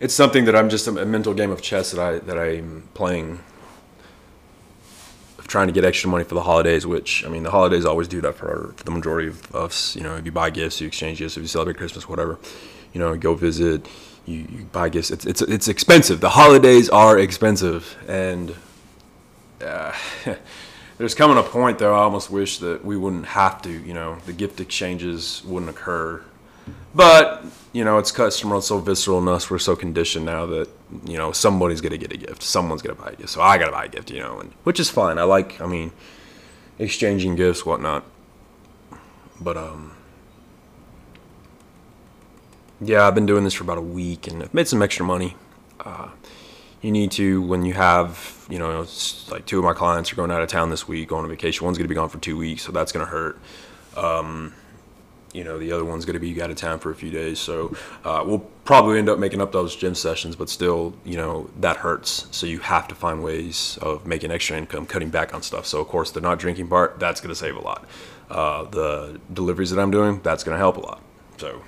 it's 0.00 0.14
something 0.14 0.44
that 0.46 0.56
I'm 0.56 0.68
just 0.68 0.86
a, 0.86 1.02
a 1.02 1.06
mental 1.06 1.34
game 1.34 1.50
of 1.50 1.62
chess 1.62 1.90
that 1.92 2.00
I 2.00 2.18
that 2.18 2.38
I'm 2.38 2.88
playing 2.94 3.40
of 5.38 5.46
trying 5.46 5.68
to 5.68 5.72
get 5.72 5.84
extra 5.84 6.10
money 6.10 6.24
for 6.24 6.34
the 6.34 6.42
holidays. 6.42 6.86
Which 6.86 7.24
I 7.24 7.28
mean, 7.28 7.42
the 7.42 7.50
holidays 7.50 7.84
always 7.84 8.08
do 8.08 8.20
that 8.22 8.34
for, 8.34 8.74
for 8.76 8.84
the 8.84 8.90
majority 8.90 9.28
of 9.28 9.54
us. 9.54 9.94
You 9.96 10.02
know, 10.02 10.16
if 10.16 10.24
you 10.26 10.32
buy 10.32 10.50
gifts, 10.50 10.80
you 10.80 10.86
exchange 10.86 11.18
gifts. 11.18 11.36
If 11.36 11.42
you 11.42 11.48
celebrate 11.48 11.76
Christmas, 11.76 12.08
whatever, 12.08 12.38
you 12.92 13.00
know, 13.00 13.16
go 13.16 13.34
visit. 13.34 13.86
You, 14.26 14.46
you 14.50 14.64
buy 14.72 14.88
gifts. 14.88 15.10
It's 15.10 15.26
it's 15.26 15.42
it's 15.42 15.68
expensive. 15.68 16.20
The 16.20 16.30
holidays 16.30 16.88
are 16.88 17.18
expensive, 17.18 17.96
and 18.08 18.54
uh, 19.62 19.92
there's 20.98 21.14
coming 21.14 21.36
a 21.36 21.42
point 21.42 21.78
though. 21.78 21.94
I 21.94 21.98
almost 21.98 22.30
wish 22.30 22.58
that 22.58 22.84
we 22.84 22.96
wouldn't 22.96 23.26
have 23.26 23.60
to. 23.62 23.70
You 23.70 23.92
know, 23.94 24.16
the 24.26 24.32
gift 24.32 24.60
exchanges 24.60 25.42
wouldn't 25.44 25.70
occur. 25.70 26.22
But 26.94 27.44
you 27.72 27.84
know, 27.84 27.98
it's 27.98 28.12
customer 28.12 28.56
it's 28.56 28.68
so 28.68 28.78
visceral 28.78 29.18
in 29.18 29.28
us. 29.28 29.50
We're 29.50 29.58
so 29.58 29.76
conditioned 29.76 30.24
now 30.24 30.46
that 30.46 30.68
you 31.04 31.18
know 31.18 31.32
somebody's 31.32 31.80
gonna 31.80 31.98
get 31.98 32.12
a 32.12 32.16
gift. 32.16 32.42
Someone's 32.42 32.82
gonna 32.82 33.00
buy 33.00 33.10
a 33.10 33.16
gift. 33.16 33.30
So 33.30 33.42
I 33.42 33.58
gotta 33.58 33.72
buy 33.72 33.86
a 33.86 33.88
gift. 33.88 34.10
You 34.10 34.20
know, 34.20 34.40
and 34.40 34.52
which 34.62 34.80
is 34.80 34.88
fine. 34.88 35.18
I 35.18 35.24
like. 35.24 35.60
I 35.60 35.66
mean, 35.66 35.92
exchanging 36.78 37.34
gifts, 37.36 37.66
whatnot. 37.66 38.04
But 39.40 39.56
um, 39.56 39.93
yeah, 42.84 43.06
I've 43.06 43.14
been 43.14 43.26
doing 43.26 43.44
this 43.44 43.54
for 43.54 43.64
about 43.64 43.78
a 43.78 43.82
week 43.82 44.26
and 44.26 44.42
I've 44.42 44.54
made 44.54 44.68
some 44.68 44.82
extra 44.82 45.04
money. 45.04 45.36
Uh, 45.80 46.08
you 46.80 46.90
need 46.90 47.10
to 47.12 47.42
when 47.42 47.64
you 47.64 47.74
have 47.74 48.46
you 48.48 48.58
know 48.58 48.86
like 49.30 49.46
two 49.46 49.58
of 49.58 49.64
my 49.64 49.72
clients 49.72 50.12
are 50.12 50.16
going 50.16 50.30
out 50.30 50.42
of 50.42 50.48
town 50.48 50.70
this 50.70 50.86
week 50.86 51.08
going 51.08 51.24
on 51.24 51.30
vacation. 51.30 51.64
One's 51.64 51.78
gonna 51.78 51.88
be 51.88 51.94
gone 51.94 52.08
for 52.08 52.18
two 52.18 52.36
weeks, 52.36 52.62
so 52.62 52.72
that's 52.72 52.92
gonna 52.92 53.06
hurt. 53.06 53.38
Um, 53.96 54.52
you 55.34 55.44
know 55.44 55.58
the 55.58 55.72
other 55.72 55.84
one's 55.84 56.06
going 56.06 56.14
to 56.14 56.20
be 56.20 56.40
out 56.40 56.48
of 56.48 56.56
town 56.56 56.78
for 56.78 56.90
a 56.90 56.94
few 56.94 57.10
days 57.10 57.38
so 57.38 57.76
uh, 58.04 58.22
we'll 58.24 58.46
probably 58.64 58.98
end 58.98 59.08
up 59.08 59.18
making 59.18 59.42
up 59.42 59.52
those 59.52 59.76
gym 59.76 59.94
sessions 59.94 60.36
but 60.36 60.48
still 60.48 60.94
you 61.04 61.16
know 61.16 61.50
that 61.60 61.76
hurts 61.76 62.28
so 62.30 62.46
you 62.46 62.60
have 62.60 62.88
to 62.88 62.94
find 62.94 63.22
ways 63.22 63.76
of 63.82 64.06
making 64.06 64.30
extra 64.30 64.56
income 64.56 64.86
cutting 64.86 65.10
back 65.10 65.34
on 65.34 65.42
stuff 65.42 65.66
so 65.66 65.80
of 65.80 65.88
course 65.88 66.12
the 66.12 66.20
not 66.20 66.38
drinking 66.38 66.68
part 66.68 66.98
that's 66.98 67.20
going 67.20 67.28
to 67.28 67.34
save 67.34 67.56
a 67.56 67.60
lot 67.60 67.84
uh, 68.30 68.64
the 68.64 69.20
deliveries 69.32 69.70
that 69.70 69.80
i'm 69.80 69.90
doing 69.90 70.20
that's 70.22 70.44
going 70.44 70.54
to 70.54 70.58
help 70.58 70.76
a 70.76 70.80
lot 70.80 71.02
so 71.36 71.60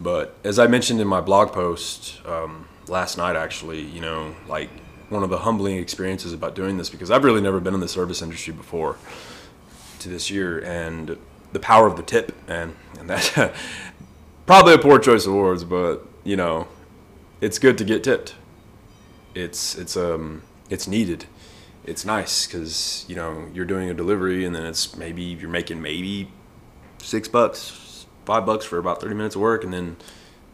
but 0.00 0.34
as 0.44 0.58
i 0.58 0.66
mentioned 0.66 1.00
in 1.00 1.06
my 1.06 1.20
blog 1.20 1.52
post 1.52 2.20
um, 2.26 2.66
last 2.88 3.16
night 3.18 3.36
actually 3.36 3.80
you 3.80 4.00
know 4.00 4.34
like 4.48 4.70
one 5.08 5.22
of 5.22 5.30
the 5.30 5.38
humbling 5.38 5.76
experiences 5.76 6.32
about 6.32 6.54
doing 6.54 6.78
this 6.78 6.88
because 6.88 7.10
i've 7.10 7.24
really 7.24 7.40
never 7.40 7.60
been 7.60 7.74
in 7.74 7.80
the 7.80 7.88
service 7.88 8.22
industry 8.22 8.52
before 8.52 8.96
to 9.98 10.08
this 10.08 10.30
year 10.30 10.58
and 10.60 11.16
the 11.52 11.60
power 11.60 11.86
of 11.86 11.96
the 11.96 12.02
tip, 12.02 12.32
and 12.48 12.74
and 12.98 13.08
that's 13.08 13.32
probably 14.46 14.74
a 14.74 14.78
poor 14.78 14.98
choice 14.98 15.26
of 15.26 15.34
words, 15.34 15.64
but 15.64 16.06
you 16.24 16.36
know, 16.36 16.68
it's 17.40 17.58
good 17.58 17.78
to 17.78 17.84
get 17.84 18.04
tipped. 18.04 18.34
It's 19.34 19.76
it's 19.76 19.96
um 19.96 20.42
it's 20.68 20.86
needed. 20.86 21.26
It's 21.84 22.04
nice 22.04 22.46
because 22.46 23.04
you 23.08 23.16
know 23.16 23.48
you're 23.52 23.64
doing 23.64 23.90
a 23.90 23.94
delivery, 23.94 24.44
and 24.44 24.54
then 24.54 24.64
it's 24.64 24.96
maybe 24.96 25.22
you're 25.22 25.50
making 25.50 25.80
maybe 25.80 26.30
six 26.98 27.28
bucks, 27.28 27.60
five 28.24 28.46
bucks 28.46 28.64
for 28.64 28.78
about 28.78 29.00
thirty 29.00 29.14
minutes 29.14 29.34
of 29.34 29.40
work, 29.40 29.64
and 29.64 29.72
then 29.72 29.96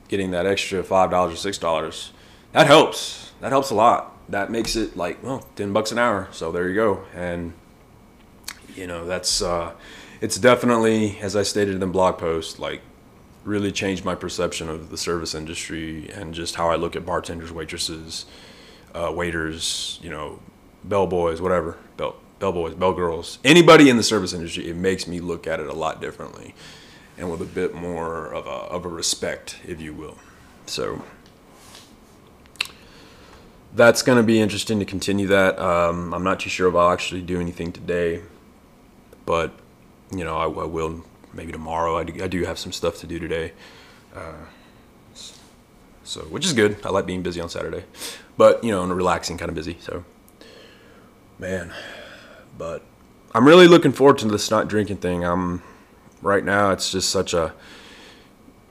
getting 0.09 0.31
that 0.33 0.47
extra 0.47 0.83
five 0.83 1.11
dollars 1.11 1.35
or 1.35 1.37
six 1.37 1.59
dollars. 1.59 2.13
That 2.53 2.67
helps. 2.67 3.33
That 3.41 3.53
helps 3.53 3.71
a 3.71 3.75
lot. 3.75 4.13
That 4.29 4.51
makes 4.51 4.77
it 4.77 4.97
like 4.97 5.23
well, 5.23 5.47
ten 5.57 5.73
bucks 5.73 5.93
an 5.93 5.99
hour. 5.99 6.29
So 6.33 6.53
there 6.53 6.69
you 6.69 6.75
go, 6.75 7.05
and 7.15 7.53
you 8.75 8.87
know 8.87 9.07
that's. 9.07 9.43
uh 9.43 9.73
it's 10.21 10.39
definitely, 10.39 11.19
as 11.21 11.37
I 11.37 11.43
stated 11.43 11.75
in 11.75 11.81
the 11.81 11.87
blog 11.87 12.19
post, 12.19 12.59
like 12.59 12.81
really 13.45 13.71
changed 13.71 14.05
my 14.05 14.15
perception 14.15 14.69
of 14.69 14.91
the 14.91 14.97
service 14.97 15.35
industry 15.35 16.11
and 16.11 16.35
just 16.35 16.57
how 16.57 16.71
I 16.71 16.77
look 16.77 16.97
at 16.97 17.05
bartenders, 17.07 17.53
waitresses, 17.53 18.27
uh, 18.95 19.13
waiters, 19.15 20.01
you 20.03 20.11
know, 20.11 20.41
bellboys, 20.85 21.41
whatever, 21.41 21.77
bell 21.97 22.17
bellboys, 22.39 22.75
bell 22.75 22.93
girls 22.93 23.39
anybody 23.45 23.89
in 23.89 23.97
the 23.97 24.03
service 24.03 24.33
industry. 24.33 24.69
It 24.69 24.77
makes 24.77 25.07
me 25.07 25.21
look 25.21 25.47
at 25.47 25.61
it 25.61 25.67
a 25.67 25.73
lot 25.73 26.01
differently 26.01 26.55
and 27.19 27.31
with 27.31 27.41
a 27.41 27.47
bit 27.47 27.75
more 27.75 28.27
of 28.27 28.47
a 28.47 28.51
of 28.51 28.85
a 28.85 28.89
respect, 28.89 29.59
if 29.67 29.81
you 29.81 29.95
will. 29.95 30.19
So 30.67 31.03
that's 33.75 34.03
going 34.03 34.17
to 34.17 34.25
be 34.25 34.41
interesting 34.41 34.79
to 34.79 34.85
continue 34.85 35.27
that. 35.29 35.59
Um, 35.59 36.15
I'm 36.15 36.25
not 36.25 36.41
too 36.41 36.51
sure 36.51 36.69
if 36.69 36.75
I'll 36.75 36.91
actually 36.91 37.23
do 37.23 37.41
anything 37.41 37.73
today, 37.73 38.23
but 39.25 39.53
you 40.11 40.25
know, 40.25 40.37
I, 40.37 40.45
I 40.45 40.67
will 40.67 41.05
maybe 41.33 41.53
tomorrow. 41.53 41.97
I 41.97 42.05
do, 42.05 42.25
I 42.25 42.27
do, 42.27 42.45
have 42.45 42.59
some 42.59 42.73
stuff 42.73 42.99
to 42.99 43.07
do 43.07 43.19
today. 43.19 43.53
Uh, 44.15 44.47
so, 46.05 46.23
which 46.23 46.47
is 46.47 46.53
good. 46.53 46.77
I 46.85 46.91
like 46.91 47.05
being 47.05 47.23
busy 47.23 47.41
on 47.41 47.49
Saturday, 47.49 47.85
but 48.37 48.63
you 48.65 48.71
know, 48.71 48.83
and 48.83 48.95
relaxing, 48.95 49.37
kind 49.39 49.49
of 49.49 49.55
busy. 49.55 49.77
So, 49.81 50.05
man, 51.39 51.73
but 52.57 52.83
I'm 53.35 53.47
really 53.47 53.69
looking 53.69 53.93
forward 53.93 54.19
to 54.19 54.29
this 54.29 54.51
not 54.51 54.69
drinking 54.69 54.99
thing. 54.99 55.25
I'm 55.25 55.63
right 56.23 56.45
now. 56.45 56.71
It's 56.71 56.91
just 56.91 57.11
such 57.11 57.35
a, 57.35 57.53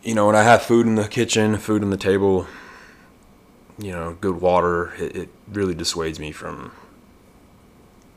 you 0.04 0.16
know, 0.16 0.28
when 0.28 0.36
I 0.36 0.44
have 0.44 0.62
food 0.62 0.88
in 0.88 0.96
the 0.96 1.08
kitchen, 1.08 1.58
food 1.58 1.84
on 1.84 1.90
the 1.90 1.98
table, 1.98 2.48
you 3.78 3.92
know, 3.92 4.18
good 4.22 4.40
water, 4.42 4.94
it, 4.96 5.16
it 5.16 5.30
really 5.48 5.74
dissuades 5.74 6.20
me 6.20 6.32
from 6.32 6.72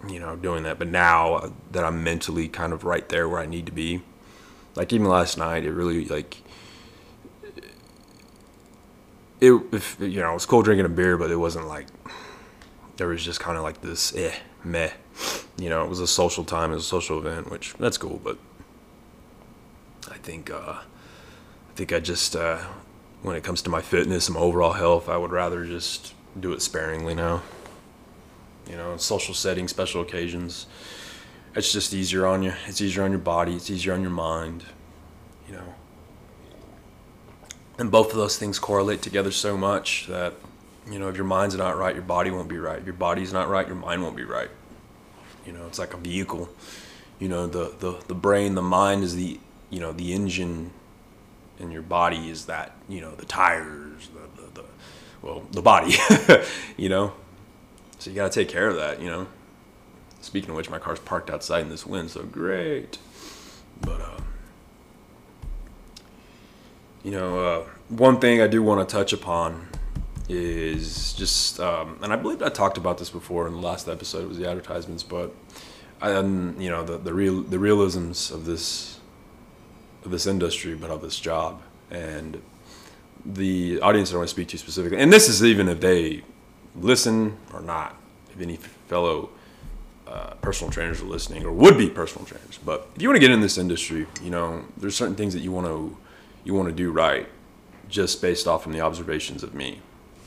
you 0.07 0.21
know, 0.21 0.37
doing 0.37 0.63
that. 0.65 0.79
But 0.79 0.89
now 0.89 1.53
that 1.73 1.85
I'm 1.85 2.05
mentally 2.05 2.49
kind 2.49 2.73
of 2.73 2.85
right 2.85 3.09
there 3.09 3.29
where 3.29 3.41
I 3.41 3.47
need 3.47 3.67
to 3.67 3.73
be, 3.73 4.03
like 4.75 4.93
even 4.93 5.09
last 5.09 5.39
night, 5.39 5.65
it 5.65 5.73
really 5.73 6.05
like 6.05 6.43
it. 9.41 9.61
If 9.73 9.97
you 10.01 10.21
know, 10.21 10.31
it 10.31 10.35
was 10.35 10.47
cool 10.47 10.63
drinking 10.63 10.87
a 10.87 10.91
beer, 10.91 11.17
but 11.17 11.31
it 11.31 11.37
wasn't 11.37 11.67
like 11.67 11.87
there 12.97 13.09
was 13.09 13.25
just 13.25 13.41
kind 13.41 13.57
of 13.57 13.65
like 13.65 13.81
this 13.81 14.15
eh 14.15 14.35
meh. 14.65 14.91
You 15.57 15.69
know, 15.69 15.85
it 15.85 15.89
was 15.89 16.01
a 16.01 16.07
social 16.07 16.45
time, 16.45 16.71
it 16.71 16.77
was 16.77 16.85
a 16.85 16.89
social 16.89 17.19
event, 17.19 17.51
which 17.51 17.75
that's 17.75 17.99
cool. 17.99 18.21
But 18.23 18.39
I 20.19 20.21
think 20.21 20.51
uh, 20.51 20.81
I 20.81 21.75
think 21.77 21.93
I 21.93 22.01
just 22.01 22.35
uh, 22.35 22.59
when 23.23 23.37
it 23.37 23.45
comes 23.45 23.63
to 23.63 23.71
my 23.71 23.81
fitness 23.81 24.29
and 24.29 24.35
my 24.35 24.41
overall 24.41 24.73
health, 24.73 25.09
I 25.09 25.17
would 25.17 25.31
rather 25.31 25.65
just 25.65 26.13
do 26.39 26.53
it 26.53 26.61
sparingly 26.61 27.15
now. 27.15 27.43
You 28.69 28.77
know, 28.77 28.97
social 28.97 29.33
settings, 29.33 29.71
special 29.71 30.03
occasions. 30.03 30.67
It's 31.55 31.73
just 31.73 31.95
easier 31.95 32.27
on 32.27 32.43
you. 32.43 32.53
It's 32.67 32.81
easier 32.81 33.05
on 33.05 33.11
your 33.11 33.21
body. 33.21 33.55
It's 33.55 33.71
easier 33.71 33.95
on 33.95 34.03
your 34.03 34.11
mind. 34.11 34.65
You 35.49 35.55
know. 35.55 35.75
And 37.79 37.91
both 37.91 38.11
of 38.11 38.17
those 38.17 38.37
things 38.37 38.59
correlate 38.59 39.03
together 39.03 39.31
so 39.31 39.57
much 39.57 40.09
that, 40.09 40.35
you 40.91 40.99
know, 40.99 41.09
if 41.09 41.17
your 41.17 41.25
mind's 41.25 41.57
not 41.57 41.79
right, 41.79 41.95
your 41.95 42.05
body 42.05 42.31
won't 42.31 42.49
be 42.49 42.59
right. 42.59 42.81
If 42.81 42.87
your 42.87 42.95
body's 42.95 43.33
not 43.33 43.49
right, 43.49 43.67
your 43.67 43.77
mind 43.77 44.03
won't 44.03 44.17
be 44.17 44.25
right. 44.25 44.51
You 45.47 45.53
know, 45.53 45.67
it's 45.69 45.79
like 45.79 45.95
a 45.95 45.97
vehicle. 45.97 46.49
You 47.21 47.29
know, 47.29 47.47
the, 47.47 47.73
the, 47.79 48.01
the 48.09 48.15
brain, 48.15 48.57
the 48.57 48.63
mind 48.63 49.05
is 49.05 49.15
the, 49.15 49.39
you 49.71 49.81
know, 49.81 49.93
the 49.93 50.13
engine 50.13 50.71
and 51.59 51.73
your 51.73 51.83
body 51.83 52.31
is 52.31 52.47
that, 52.47 52.73
you 52.89 53.01
know, 53.01 53.15
the 53.15 53.27
tires, 53.27 54.09
the, 54.09 54.43
the, 54.43 54.61
the 54.61 54.65
well, 55.23 55.43
the 55.51 55.63
body, 55.63 55.95
you 56.77 56.89
know. 56.89 57.13
So 57.99 58.11
you 58.11 58.17
got 58.17 58.31
to 58.31 58.41
take 58.41 58.49
care 58.49 58.69
of 58.69 58.77
that, 58.77 59.01
you 59.03 59.09
know. 59.09 59.27
Speaking 60.21 60.51
of 60.51 60.57
which, 60.57 60.71
my 60.71 60.79
car's 60.79 61.01
parked 61.01 61.31
outside 61.31 61.63
in 61.63 61.69
this 61.69 61.85
wind, 61.85 62.11
so 62.11 62.23
great. 62.23 62.99
But, 63.81 64.01
uh, 64.01 64.21
you 67.03 67.11
know, 67.11 67.39
uh, 67.39 67.65
one 67.89 68.21
thing 68.21 68.41
I 68.41 68.47
do 68.47 68.63
want 68.63 68.87
to 68.87 68.93
touch 68.93 69.13
upon 69.13 69.69
is 70.29 71.15
just, 71.15 71.59
um, 71.59 71.99
and 72.03 72.13
I 72.13 72.17
believe 72.17 72.43
I 72.43 72.49
talked 72.49 72.77
about 72.79 72.99
this 72.99 73.11
before 73.11 73.47
in 73.47 73.55
the 73.55 73.61
last 73.61 73.89
episode. 73.89 74.25
It 74.25 74.29
was 74.29 74.39
the 74.39 74.49
advertisements, 74.49 75.03
but, 75.03 75.35
um, 76.03 76.55
you 76.59 76.69
know, 76.69 76.85
the 76.85 76.99
the 76.99 77.15
real 77.15 77.43
the 77.43 77.59
realisms 77.59 78.31
of 78.31 78.45
this 78.45 78.98
of 80.09 80.13
this 80.13 80.27
industry, 80.27 80.75
but 80.75 80.91
of 80.91 81.03
this 81.03 81.21
job, 81.21 81.61
and 81.91 82.41
the 83.25 83.79
audience 83.81 84.13
I 84.13 84.17
want 84.17 84.29
to 84.29 84.35
speak 84.35 84.49
to 84.49 84.59
specifically, 84.59 84.99
and 84.99 85.13
this 85.13 85.29
is 85.29 85.45
even 85.45 85.69
if 85.69 85.81
they 85.81 86.23
listen 86.75 87.37
or 87.53 87.61
not, 87.61 87.95
if 88.33 88.41
any 88.41 88.57
fellow 88.89 89.29
uh, 90.07 90.31
personal 90.41 90.73
trainers 90.73 91.03
are 91.03 91.07
listening 91.07 91.45
or 91.45 91.53
would 91.53 91.77
be 91.77 91.91
personal 91.91 92.25
trainers. 92.25 92.59
But 92.65 92.89
if 92.97 93.03
you 93.03 93.09
want 93.09 93.17
to 93.17 93.21
get 93.21 93.31
in 93.31 93.41
this 93.41 93.59
industry, 93.59 94.07
you 94.23 94.31
know, 94.31 94.65
there's 94.79 94.97
certain 94.97 95.15
things 95.15 95.35
that 95.35 95.41
you 95.41 95.53
want 95.53 95.67
to 95.67 95.97
you 96.45 96.55
want 96.55 96.69
to 96.69 96.75
do 96.75 96.91
right, 96.91 97.29
just 97.91 98.23
based 98.23 98.47
off 98.47 98.63
from 98.63 98.73
the 98.73 98.81
observations 98.81 99.43
of 99.43 99.53
me 99.53 99.81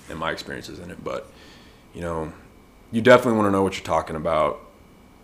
and 0.09 0.19
my 0.19 0.31
experiences 0.31 0.77
in 0.77 0.91
it. 0.91 1.03
But 1.03 1.31
you 1.95 2.01
know, 2.01 2.31
you 2.91 3.01
definitely 3.01 3.39
want 3.39 3.47
to 3.47 3.51
know 3.51 3.63
what 3.63 3.75
you're 3.75 3.85
talking 3.85 4.15
about. 4.15 4.59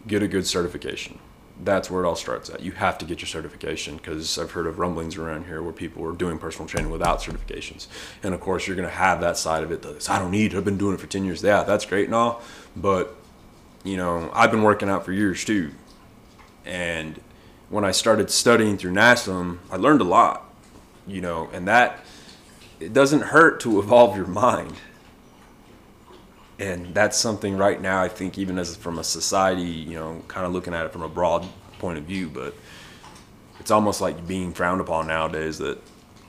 Get 0.08 0.24
a 0.24 0.28
good 0.28 0.48
certification. 0.48 1.20
That's 1.64 1.90
where 1.90 2.04
it 2.04 2.08
all 2.08 2.16
starts 2.16 2.50
at. 2.50 2.62
You 2.62 2.74
have 2.74 2.98
to 3.00 3.06
get 3.06 3.20
your 3.20 3.28
certification 3.28 3.98
because 3.98 4.38
I've 4.38 4.52
heard 4.52 4.68
of 4.68 4.78
rumblings 4.78 5.18
around 5.18 5.46
here 5.46 5.64
where 5.64 5.74
people 5.74 6.06
are 6.06 6.12
doing 6.12 6.38
personal 6.38 6.68
training 6.68 6.92
without 6.92 7.20
certifications. 7.20 7.88
And 8.22 8.34
of 8.34 8.42
course, 8.42 8.68
you're 8.68 8.76
going 8.76 8.88
to 8.88 8.94
have 8.94 9.22
that 9.22 9.38
side 9.38 9.64
of 9.64 9.72
it 9.72 9.82
that 9.82 10.10
I 10.10 10.20
don't 10.20 10.32
need. 10.32 10.54
I've 10.54 10.66
been 10.66 10.78
doing 10.78 10.94
it 10.94 11.00
for 11.00 11.08
10 11.08 11.26
years. 11.26 11.42
Yeah, 11.42 11.64
that's 11.64 11.86
great 11.86 12.06
and 12.06 12.16
all. 12.16 12.44
But, 12.76 13.16
you 13.84 13.98
know, 13.98 14.30
I've 14.34 14.52
been 14.52 14.62
working 14.62 14.88
out 14.88 15.04
for 15.04 15.14
years 15.14 15.44
too. 15.44 15.72
And 16.64 17.20
when 17.70 17.84
I 17.84 17.92
started 17.92 18.30
studying 18.30 18.78
through 18.78 18.92
NASM, 18.92 19.58
I 19.72 19.78
learned 19.78 20.02
a 20.02 20.06
lot 20.06 20.48
you 21.08 21.22
know, 21.22 21.50
and 21.54 21.68
that 21.68 22.00
it 22.80 22.94
doesn't 22.94 23.22
hurt 23.22 23.60
to 23.62 23.80
evolve 23.80 24.16
your 24.16 24.28
mind. 24.28 24.74
And 26.60 26.94
that's 26.94 27.18
something 27.18 27.56
right 27.58 27.80
now 27.80 28.02
I 28.02 28.08
think 28.08 28.38
even 28.38 28.58
as 28.58 28.76
from 28.76 28.98
a 28.98 29.04
society, 29.04 29.62
you 29.62 29.96
know, 29.96 30.24
kind 30.28 30.46
of 30.46 30.54
looking 30.54 30.74
at 30.74 30.86
it 30.86 30.92
from 30.92 31.04
a 31.04 31.10
broad 31.10 31.48
point 31.80 31.98
of 31.98 32.06
view, 32.06 32.30
but 32.30 32.56
it's 33.60 33.70
almost 33.70 34.02
like 34.02 34.28
being 34.28 34.54
frowned 34.54 34.82
upon 34.82 35.08
nowadays 35.08 35.60
that 35.60 35.80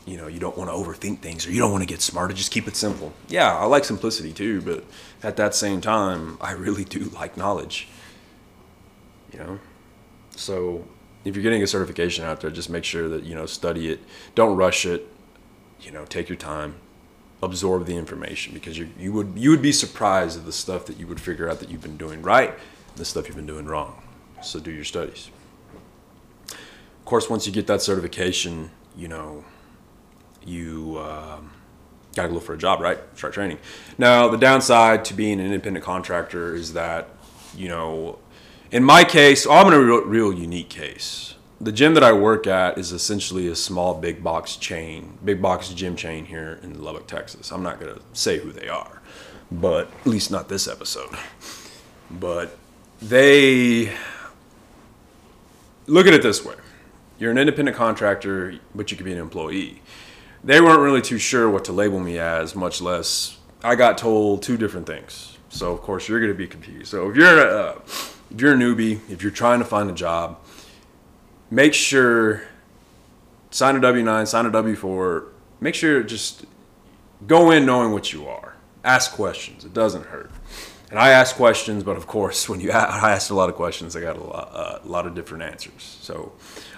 you 0.07 0.17
know 0.17 0.27
you 0.27 0.41
don't 0.41 0.57
want 0.57 0.71
to 0.71 0.75
overthink 0.75 1.21
things 1.21 1.47
or 1.47 1.51
you 1.51 1.59
don't 1.59 1.71
want 1.71 1.83
to 1.83 1.87
get 1.87 2.01
smarter 2.01 2.33
just 2.33 2.51
keep 2.51 2.67
it 2.67 2.75
simple 2.75 3.13
yeah 3.29 3.55
i 3.59 3.67
like 3.67 3.85
simplicity 3.85 4.33
too 4.33 4.63
but 4.63 4.83
at 5.23 5.37
that 5.37 5.55
same 5.55 5.83
time 5.83 6.39
i 6.41 6.53
really 6.53 6.85
do 6.85 7.01
like 7.15 7.37
knowledge 7.37 7.89
you 9.31 9.39
know 9.39 9.59
so 10.35 10.83
if 11.25 11.35
you're 11.37 11.43
getting 11.43 11.63
a 11.63 11.67
certification 11.67 12.25
out 12.25 12.41
there, 12.41 12.51
just 12.51 12.71
make 12.71 12.85
sure 12.85 13.09
that 13.09 13.25
you 13.25 13.35
know 13.35 13.47
study 13.47 13.91
it. 13.91 14.01
Don't 14.35 14.57
rush 14.57 14.87
it. 14.87 15.07
You 15.81 15.91
know, 15.93 16.05
take 16.05 16.29
your 16.29 16.37
time, 16.37 16.77
absorb 17.43 17.87
the 17.87 17.97
information 17.97 18.53
because 18.53 18.77
you 18.77 18.89
you 18.99 19.13
would 19.13 19.33
you 19.37 19.51
would 19.51 19.63
be 19.63 19.73
surprised 19.73 20.39
at 20.39 20.45
the 20.45 20.53
stuff 20.53 20.87
that 20.87 20.99
you 20.99 21.07
would 21.07 21.21
figure 21.21 21.49
out 21.49 21.61
that 21.61 21.71
you've 21.71 21.83
been 21.83 21.97
doing 21.97 22.23
right, 22.23 22.51
and 22.51 22.97
the 22.97 23.05
stuff 23.05 23.27
you've 23.27 23.37
been 23.37 23.47
doing 23.47 23.67
wrong. 23.67 24.03
So 24.43 24.61
do 24.61 24.71
your 24.71 24.85
studies. 24.85 25.31
Of 26.51 27.05
course, 27.05 27.31
once 27.31 27.47
you 27.47 27.53
get 27.53 27.67
that 27.69 27.83
certification, 27.83 28.71
you 28.97 29.09
know, 29.09 29.45
you 30.45 30.99
um, 30.99 31.53
gotta 32.15 32.33
look 32.33 32.43
for 32.43 32.55
a 32.55 32.59
job, 32.59 32.81
right? 32.81 32.99
Start 33.17 33.35
training. 33.35 33.59
Now, 33.97 34.29
the 34.29 34.37
downside 34.37 35.05
to 35.07 35.15
being 35.15 35.41
an 35.41 35.47
independent 35.47 35.85
contractor 35.85 36.55
is 36.55 36.75
that 36.75 37.09
you 37.57 37.69
know 37.69 38.19
in 38.71 38.85
my 38.85 39.05
case, 39.05 39.47
I'm 39.47 39.67
in 39.69 39.73
a 39.73 39.81
real, 39.81 40.03
real 40.03 40.33
unique 40.33 40.69
case. 40.69 41.35
The 41.61 41.73
gym 41.73 41.95
that 41.95 42.05
I 42.05 42.13
work 42.13 42.47
at 42.47 42.79
is 42.79 42.93
essentially 42.93 43.49
a 43.49 43.57
small 43.57 43.95
big 43.95 44.23
box 44.23 44.55
chain, 44.57 45.19
big 45.25 45.43
box 45.43 45.69
gym 45.71 45.97
chain 45.97 46.25
here 46.25 46.61
in 46.63 46.81
Lubbock, 46.81 47.09
Texas. 47.09 47.51
I'm 47.51 47.65
not 47.65 47.81
going 47.81 47.95
to 47.95 48.01
say 48.13 48.39
who 48.39 48.53
they 48.53 48.69
are, 48.69 49.03
but 49.51 49.91
at 50.01 50.07
least 50.07 50.31
not 50.31 50.49
this 50.49 50.69
episode. 50.69 51.11
But 52.11 52.57
they 53.03 53.93
look 55.87 56.07
at 56.07 56.15
it 56.15 56.23
this 56.23 56.45
way 56.45 56.55
you're 57.19 57.33
an 57.33 57.39
independent 57.39 57.77
contractor, 57.77 58.55
but 58.75 58.91
you 58.91 58.97
could 58.97 59.05
be 59.05 59.13
an 59.13 59.19
employee. 59.19 59.83
They 60.45 60.61
weren't 60.61 60.81
really 60.81 61.03
too 61.03 61.19
sure 61.19 61.51
what 61.51 61.65
to 61.65 61.73
label 61.73 61.99
me 61.99 62.19
as, 62.19 62.55
much 62.55 62.81
less 62.81 63.39
I 63.65 63.75
got 63.75 63.99
told 63.99 64.43
two 64.43 64.57
different 64.57 64.87
things. 64.87 65.37
So, 65.49 65.73
of 65.73 65.81
course, 65.81 66.09
you're 66.09 66.21
going 66.21 66.31
to 66.31 66.39
be 66.39 66.47
confused. 66.47 66.89
So, 66.89 67.11
if 67.11 67.17
you're 67.17 67.45
a, 67.45 67.71
if 68.31 68.41
you're 68.41 68.53
a 68.53 68.57
newbie, 68.57 69.01
if 69.11 69.23
you're 69.23 69.33
trying 69.33 69.59
to 69.59 69.65
find 69.65 69.91
a 69.91 69.95
job, 69.95 70.39
make 71.51 71.75
sure 71.75 72.43
sign 73.51 73.77
a 73.77 73.81
W 73.81 74.05
nine, 74.05 74.27
sign 74.27 74.47
a 74.47 74.51
W 74.51 74.77
four. 74.77 75.29
Make 75.61 75.75
sure 75.75 76.03
just 76.03 76.45
go 77.27 77.51
in 77.51 77.67
knowing 77.67 77.93
what 77.93 78.13
you 78.13 78.29
are. 78.29 78.55
Ask 78.85 79.13
questions. 79.13 79.65
It 79.65 79.75
doesn't 79.75 80.07
hurt. 80.07 80.31
And 80.91 80.99
I 80.99 81.11
ask 81.11 81.37
questions, 81.37 81.83
but 81.83 81.97
of 81.97 82.07
course, 82.07 82.49
when 82.49 82.61
you 82.61 82.71
I 82.71 83.13
asked 83.13 83.31
a 83.31 83.35
lot 83.35 83.49
of 83.49 83.57
questions, 83.57 83.97
I 83.97 84.01
got 84.01 84.17
a 84.17 84.23
lot, 84.23 84.51
uh, 84.53 84.79
a 84.83 84.89
lot 84.89 85.07
of 85.07 85.15
different 85.15 85.43
answers. 85.43 85.99
So 86.01 86.33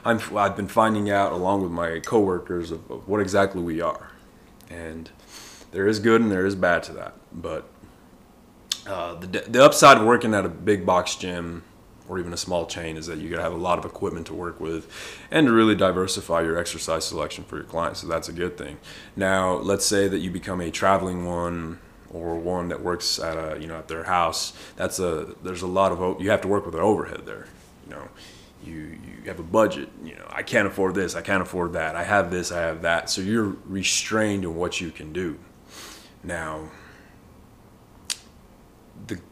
I'm, 0.04 0.20
I've 0.36 0.56
been 0.56 0.68
finding 0.68 1.10
out 1.10 1.32
along 1.32 1.62
with 1.62 1.70
my 1.70 2.00
coworkers 2.00 2.70
of, 2.70 2.90
of 2.90 3.08
what 3.08 3.20
exactly 3.20 3.62
we 3.62 3.80
are, 3.80 4.10
and 4.68 5.10
there 5.72 5.86
is 5.86 6.00
good 6.00 6.20
and 6.20 6.30
there 6.30 6.46
is 6.46 6.54
bad 6.54 6.82
to 6.84 6.92
that. 6.94 7.14
But 7.32 7.68
uh, 8.86 9.14
the, 9.14 9.26
the 9.26 9.64
upside 9.64 9.98
of 9.98 10.06
working 10.06 10.34
at 10.34 10.44
a 10.44 10.48
big 10.48 10.84
box 10.84 11.14
gym 11.14 11.62
or 12.10 12.18
even 12.18 12.32
a 12.32 12.36
small 12.36 12.66
chain 12.66 12.96
is 12.96 13.06
that 13.06 13.18
you 13.18 13.30
gotta 13.30 13.42
have 13.42 13.52
a 13.52 13.56
lot 13.56 13.78
of 13.78 13.84
equipment 13.84 14.26
to 14.26 14.34
work 14.34 14.58
with 14.60 14.90
and 15.30 15.46
to 15.46 15.52
really 15.52 15.76
diversify 15.76 16.42
your 16.42 16.58
exercise 16.58 17.04
selection 17.04 17.44
for 17.44 17.54
your 17.56 17.64
clients 17.64 18.00
so 18.00 18.08
that's 18.08 18.28
a 18.28 18.32
good 18.32 18.58
thing. 18.58 18.78
Now 19.14 19.54
let's 19.54 19.86
say 19.86 20.08
that 20.08 20.18
you 20.18 20.30
become 20.30 20.60
a 20.60 20.72
traveling 20.72 21.24
one 21.24 21.78
or 22.12 22.36
one 22.36 22.68
that 22.68 22.82
works 22.82 23.20
at 23.20 23.36
a 23.36 23.60
you 23.60 23.68
know 23.68 23.78
at 23.78 23.86
their 23.86 24.02
house 24.02 24.52
that's 24.74 24.98
a 24.98 25.36
there's 25.44 25.62
a 25.62 25.68
lot 25.68 25.92
of 25.92 26.20
you 26.20 26.28
have 26.30 26.40
to 26.40 26.48
work 26.48 26.66
with 26.66 26.74
an 26.74 26.80
overhead 26.80 27.22
there 27.24 27.46
you 27.86 27.94
know. 27.94 28.08
You 28.62 28.74
you 28.74 29.22
have 29.26 29.38
a 29.38 29.44
budget 29.44 29.88
you 30.04 30.16
know 30.16 30.26
i 30.28 30.42
can't 30.42 30.66
afford 30.66 30.94
this 30.94 31.14
i 31.14 31.22
can't 31.22 31.40
afford 31.40 31.72
that 31.72 31.96
i 31.96 32.04
have 32.04 32.30
this 32.30 32.52
i 32.52 32.60
have 32.60 32.82
that 32.82 33.08
so 33.08 33.22
you're 33.22 33.56
restrained 33.64 34.44
in 34.44 34.54
what 34.54 34.80
you 34.82 34.90
can 34.90 35.12
do. 35.14 35.38
Now 36.22 36.70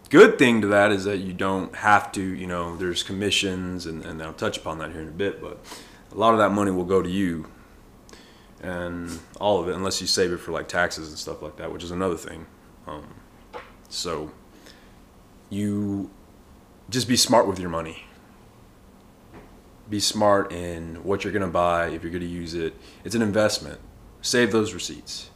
good 0.09 0.39
thing 0.39 0.61
to 0.63 0.67
that 0.69 0.91
is 0.91 1.05
that 1.05 1.19
you 1.19 1.33
don't 1.33 1.75
have 1.75 2.13
to, 2.13 2.23
you 2.23 2.47
know, 2.47 2.77
there's 2.77 3.03
commissions, 3.03 3.87
and, 3.87 4.05
and 4.05 4.23
I'll 4.23 4.33
touch 4.33 4.57
upon 4.57 4.79
that 4.79 4.93
here 4.93 5.03
in 5.03 5.09
a 5.09 5.13
bit, 5.13 5.41
but 5.41 5.59
a 6.13 6.15
lot 6.15 6.33
of 6.33 6.39
that 6.39 6.51
money 6.51 6.71
will 6.71 6.85
go 6.85 7.03
to 7.03 7.09
you 7.09 7.47
and 8.61 9.19
all 9.41 9.61
of 9.61 9.69
it, 9.69 9.75
unless 9.75 10.01
you 10.01 10.07
save 10.07 10.33
it 10.33 10.39
for 10.39 10.53
like 10.53 10.69
taxes 10.69 11.09
and 11.09 11.19
stuff 11.19 11.43
like 11.43 11.57
that, 11.57 11.73
which 11.73 11.85
is 11.85 11.91
another 11.91 12.17
thing. 12.17 12.47
Um, 12.87 13.15
so 13.89 14.33
you 15.51 16.11
just 16.91 17.09
be 17.09 17.17
smart 17.17 17.47
with 17.47 17.59
your 17.59 17.71
money. 17.71 18.05
Be 19.89 20.01
smart 20.01 20.53
in 20.53 20.97
what 21.05 21.25
you're 21.25 21.33
going 21.33 21.47
to 21.47 21.49
buy, 21.49 21.89
if 21.89 22.03
you're 22.03 22.13
going 22.13 22.23
to 22.23 22.27
use 22.27 22.55
it. 22.55 22.75
It's 23.05 23.15
an 23.15 23.23
investment. 23.23 23.81
Save 24.21 24.53
those 24.53 24.75
receipts. 24.75 25.31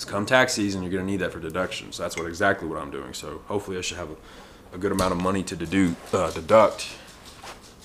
Because 0.00 0.10
come 0.10 0.24
tax 0.24 0.54
season, 0.54 0.82
you're 0.82 0.90
going 0.90 1.04
to 1.04 1.10
need 1.10 1.18
that 1.18 1.30
for 1.30 1.40
deductions. 1.40 1.98
That's 1.98 2.16
what 2.16 2.26
exactly 2.26 2.66
what 2.66 2.78
I'm 2.78 2.90
doing. 2.90 3.12
So 3.12 3.42
hopefully, 3.48 3.76
I 3.76 3.82
should 3.82 3.98
have 3.98 4.08
a, 4.10 4.76
a 4.76 4.78
good 4.78 4.92
amount 4.92 5.12
of 5.12 5.20
money 5.20 5.42
to 5.42 5.54
dedu- 5.54 5.94
uh, 6.14 6.30
deduct. 6.30 6.88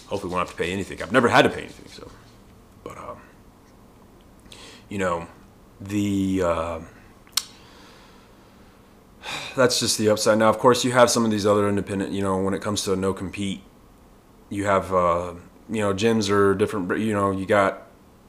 Hopefully, 0.08 0.32
won't 0.32 0.47
have 0.47 0.56
to 0.56 0.63
pay 0.63 0.71
anything. 0.71 1.01
I've 1.04 1.12
never 1.12 1.28
had 1.28 1.41
to 1.41 1.49
pay 1.49 1.63
anything. 1.63 1.91
So, 1.91 2.10
but 2.86 2.97
um, 2.97 3.17
you 4.88 4.97
know, 4.97 5.28
the 5.82 6.41
uh, 6.41 6.80
that's 9.58 9.82
just 9.82 9.97
the 9.97 10.10
upside. 10.10 10.38
Now, 10.38 10.47
of 10.47 10.58
course, 10.58 10.86
you 10.86 10.93
have 10.93 11.10
some 11.10 11.25
of 11.25 11.32
these 11.32 11.45
other 11.45 11.67
independent. 11.67 12.13
You 12.13 12.21
know, 12.21 12.38
when 12.38 12.54
it 12.54 12.62
comes 12.62 12.84
to 12.84 12.95
no 12.95 13.13
compete, 13.13 13.62
you 14.49 14.63
have 14.67 14.93
uh, 14.93 15.34
you 15.69 15.82
know 15.82 15.93
gyms 15.93 16.30
are 16.30 16.56
different. 16.56 16.97
You 16.97 17.12
know, 17.12 17.32
you 17.32 17.45
got 17.45 17.84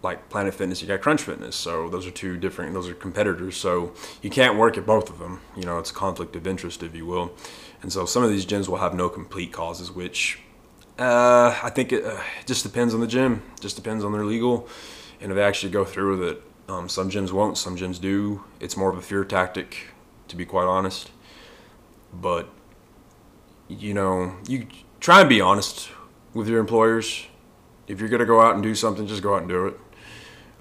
like 0.06 0.28
Planet 0.30 0.54
Fitness, 0.54 0.80
you 0.80 0.88
got 0.88 1.00
Crunch 1.00 1.22
Fitness. 1.22 1.56
So 1.56 1.88
those 1.90 2.06
are 2.06 2.10
two 2.10 2.36
different, 2.36 2.72
those 2.72 2.88
are 2.88 2.94
competitors. 2.94 3.56
So 3.56 3.92
you 4.22 4.30
can't 4.30 4.56
work 4.56 4.78
at 4.78 4.86
both 4.86 5.10
of 5.10 5.18
them. 5.18 5.40
You 5.56 5.64
know, 5.64 5.78
it's 5.78 5.90
a 5.90 5.94
conflict 5.94 6.36
of 6.36 6.46
interest, 6.46 6.82
if 6.82 6.94
you 6.94 7.04
will. 7.04 7.32
And 7.82 7.92
so 7.92 8.06
some 8.06 8.22
of 8.22 8.30
these 8.30 8.46
gyms 8.46 8.68
will 8.68 8.78
have 8.78 8.94
no 8.94 9.08
complete 9.08 9.52
causes, 9.52 9.90
which 9.90 10.38
uh, 10.98 11.58
I 11.62 11.70
think 11.70 11.92
it 11.92 12.04
uh, 12.04 12.20
just 12.46 12.62
depends 12.62 12.94
on 12.94 13.00
the 13.00 13.06
gym. 13.06 13.42
Just 13.60 13.76
depends 13.76 14.02
on 14.04 14.12
their 14.12 14.24
legal, 14.24 14.68
and 15.20 15.30
if 15.30 15.36
they 15.36 15.42
actually 15.42 15.72
go 15.72 15.84
through 15.84 16.18
with 16.18 16.28
it. 16.28 16.42
Um, 16.68 16.88
some 16.88 17.10
gyms 17.10 17.30
won't. 17.30 17.58
Some 17.58 17.76
gyms 17.76 18.00
do. 18.00 18.42
It's 18.60 18.76
more 18.76 18.90
of 18.90 18.98
a 18.98 19.02
fear 19.02 19.24
tactic, 19.24 19.94
to 20.28 20.36
be 20.36 20.44
quite 20.44 20.64
honest. 20.64 21.10
But 22.12 22.48
you 23.68 23.94
know, 23.94 24.36
you 24.48 24.66
try 25.00 25.20
and 25.20 25.28
be 25.28 25.40
honest 25.40 25.90
with 26.34 26.48
your 26.48 26.60
employers. 26.60 27.26
If 27.86 28.00
you're 28.00 28.08
gonna 28.08 28.24
go 28.24 28.40
out 28.40 28.54
and 28.54 28.62
do 28.62 28.74
something, 28.74 29.06
just 29.06 29.22
go 29.22 29.34
out 29.34 29.42
and 29.42 29.48
do 29.48 29.66
it. 29.66 29.80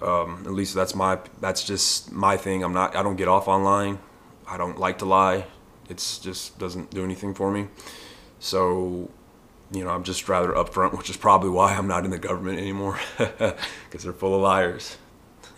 Um, 0.05 0.43
at 0.45 0.53
least 0.53 0.75
that's 0.75 0.93
my 0.93 1.17
that's 1.41 1.63
just 1.63 2.11
my 2.11 2.37
thing. 2.37 2.63
I'm 2.63 2.73
not 2.73 2.95
I 2.95 3.01
don't 3.01 3.15
get 3.15 3.27
off 3.27 3.47
online. 3.47 3.97
I 4.47 4.55
don't 4.57 4.79
like 4.79 4.99
to 4.99 5.05
lie. 5.05 5.45
It's 5.89 6.19
just 6.19 6.59
doesn't 6.59 6.91
do 6.91 7.03
anything 7.03 7.33
for 7.33 7.51
me. 7.51 7.67
So, 8.39 9.09
you 9.71 9.83
know, 9.83 9.89
I'm 9.89 10.03
just 10.03 10.29
rather 10.29 10.51
upfront, 10.53 10.95
which 10.97 11.09
is 11.09 11.17
probably 11.17 11.49
why 11.49 11.73
I'm 11.73 11.87
not 11.87 12.05
in 12.05 12.11
the 12.11 12.19
government 12.19 12.59
anymore 12.59 12.99
because 13.17 14.03
they're 14.03 14.13
full 14.13 14.35
of 14.35 14.41
liars. 14.41 14.97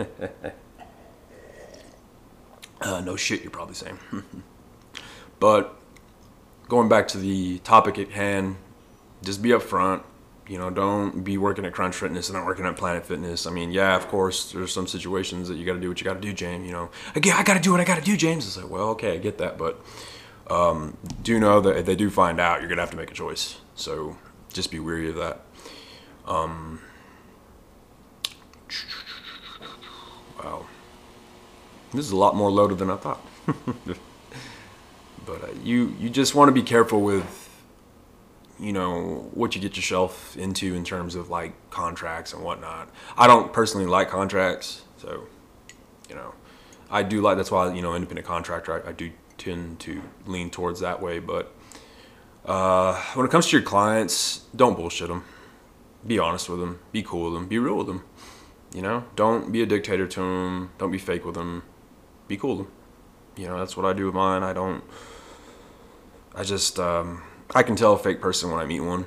uh, 2.82 3.02
no 3.02 3.18
shit, 3.18 3.42
you're 3.42 3.52
probably 3.52 3.76
saying. 3.76 4.00
but 5.40 5.76
going 6.70 6.88
back 6.88 7.10
to 7.10 7.18
the 7.18 7.60
topic 7.60 8.00
at 8.00 8.12
hand, 8.12 8.56
just 9.24 9.42
be 9.42 9.50
upfront. 9.50 10.04
You 10.48 10.58
know, 10.58 10.70
don't 10.70 11.24
be 11.24 11.38
working 11.38 11.66
at 11.66 11.74
Crunch 11.74 11.96
Fitness 11.96 12.30
and 12.30 12.38
not 12.38 12.46
working 12.46 12.66
at 12.66 12.78
Planet 12.78 13.06
Fitness. 13.06 13.46
I 13.46 13.52
mean, 13.52 13.72
yeah, 13.72 13.96
of 13.96 14.08
course, 14.08 14.54
there's 14.54 14.72
some 14.72 14.88
situations 14.88 15.50
that 15.50 15.56
you 15.56 15.66
got 15.66 15.74
to 15.74 15.80
do 15.80 15.90
what 15.90 16.00
you 16.00 16.06
got 16.06 16.14
to 16.14 16.22
do, 16.22 16.32
James. 16.32 16.66
You 16.66 16.72
know, 16.72 16.90
again, 17.16 17.36
I 17.36 17.44
got 17.44 17.56
to 17.56 17.60
do 17.60 17.72
what 17.72 17.82
I 17.82 17.84
got 17.84 17.98
to 17.98 18.04
do, 18.04 18.16
James. 18.16 18.48
It's 18.48 18.56
like, 18.56 18.70
well, 18.70 18.90
okay, 18.90 19.14
I 19.14 19.18
get 19.18 19.38
that, 19.40 19.58
but 19.58 19.84
um, 20.50 20.98
do 21.22 21.40
know 21.40 21.60
that 21.62 21.78
if 21.78 21.86
they 21.86 21.96
do 21.96 22.10
find 22.10 22.40
out, 22.40 22.62
you're 22.62 22.70
gonna 22.70 22.82
have 22.82 22.92
to 22.92 22.98
make 22.98 23.12
a 23.12 23.14
choice. 23.14 23.58
So 23.76 24.18
just 24.54 24.72
be 24.72 24.80
weary 24.80 25.10
of 25.10 25.16
that. 25.16 25.42
Um, 26.26 26.80
wow, 30.42 30.66
this 31.94 32.06
is 32.06 32.12
a 32.12 32.18
lot 32.18 32.36
more 32.36 32.50
loaded 32.50 32.78
than 32.78 32.90
I 32.90 32.96
thought. 32.96 33.22
but 35.26 35.44
uh, 35.44 35.48
you 35.64 35.96
you 36.00 36.10
just 36.10 36.34
want 36.34 36.48
to 36.50 36.54
be 36.54 36.64
careful 36.64 37.02
with 37.02 37.47
you 38.60 38.74
know 38.74 39.30
what 39.34 39.56
you 39.56 39.62
get 39.62 39.76
yourself 39.76 40.36
into 40.38 40.74
in 40.74 40.84
terms 40.84 41.15
of 41.15 41.30
like 41.30 41.54
contracts 41.70 42.34
and 42.34 42.43
whatnot. 42.43 42.89
I 43.17 43.28
don't 43.28 43.54
personally 43.54 43.88
like 43.88 44.10
contracts, 44.10 44.84
so 44.98 45.28
you 46.10 46.15
know 46.15 46.34
I 46.89 47.04
do 47.04 47.22
like 47.22 47.38
that's 47.38 47.52
why 47.52 47.74
you 47.74 47.82
know 47.82 47.93
independent 47.93 48.28
contractor 48.28 48.84
I, 48.84 48.89
I 48.89 48.91
do 48.93 49.12
tend 49.38 49.80
to 49.82 50.02
lean 50.26 50.50
towards 50.50 50.80
that 50.80 51.02
way. 51.02 51.20
But 51.20 51.54
uh, 52.46 52.96
when 53.13 53.26
it 53.26 53.32
comes 53.32 53.48
to 53.48 53.58
your 53.58 53.65
clients, 53.65 54.46
don't 54.56 54.76
bullshit 54.76 55.10
them. 55.10 55.24
Be 56.06 56.20
honest 56.20 56.50
with 56.50 56.60
them. 56.60 56.80
Be 56.91 57.04
cool 57.04 57.26
with 57.26 57.34
them. 57.34 57.48
Be 57.48 57.60
real 57.60 57.78
with 57.78 57.88
them. 57.88 58.04
You 58.74 58.82
know, 58.82 59.06
don't 59.15 59.52
be 59.52 59.62
a 59.62 59.65
dictator 59.65 60.08
to 60.08 60.20
them. 60.20 60.72
Don't 60.78 60.91
be 60.91 60.98
fake 60.98 61.26
with 61.26 61.36
them. 61.36 61.63
Be 62.28 62.38
cool 62.38 62.58
with 62.58 62.65
them. 62.65 62.74
You 63.36 63.48
know, 63.48 63.60
that's 63.60 63.78
what 63.78 63.86
I 63.86 63.93
do 63.93 64.06
with 64.06 64.15
mine. 64.15 64.43
I 64.43 64.54
don't. 64.54 64.84
I 66.36 66.43
just 66.43 66.80
um, 66.80 67.24
I 67.56 67.64
can 67.64 67.76
tell 67.76 67.94
a 67.94 67.98
fake 67.98 68.22
person 68.22 68.52
when 68.52 68.60
I 68.60 68.66
meet 68.66 68.82
one, 68.82 69.06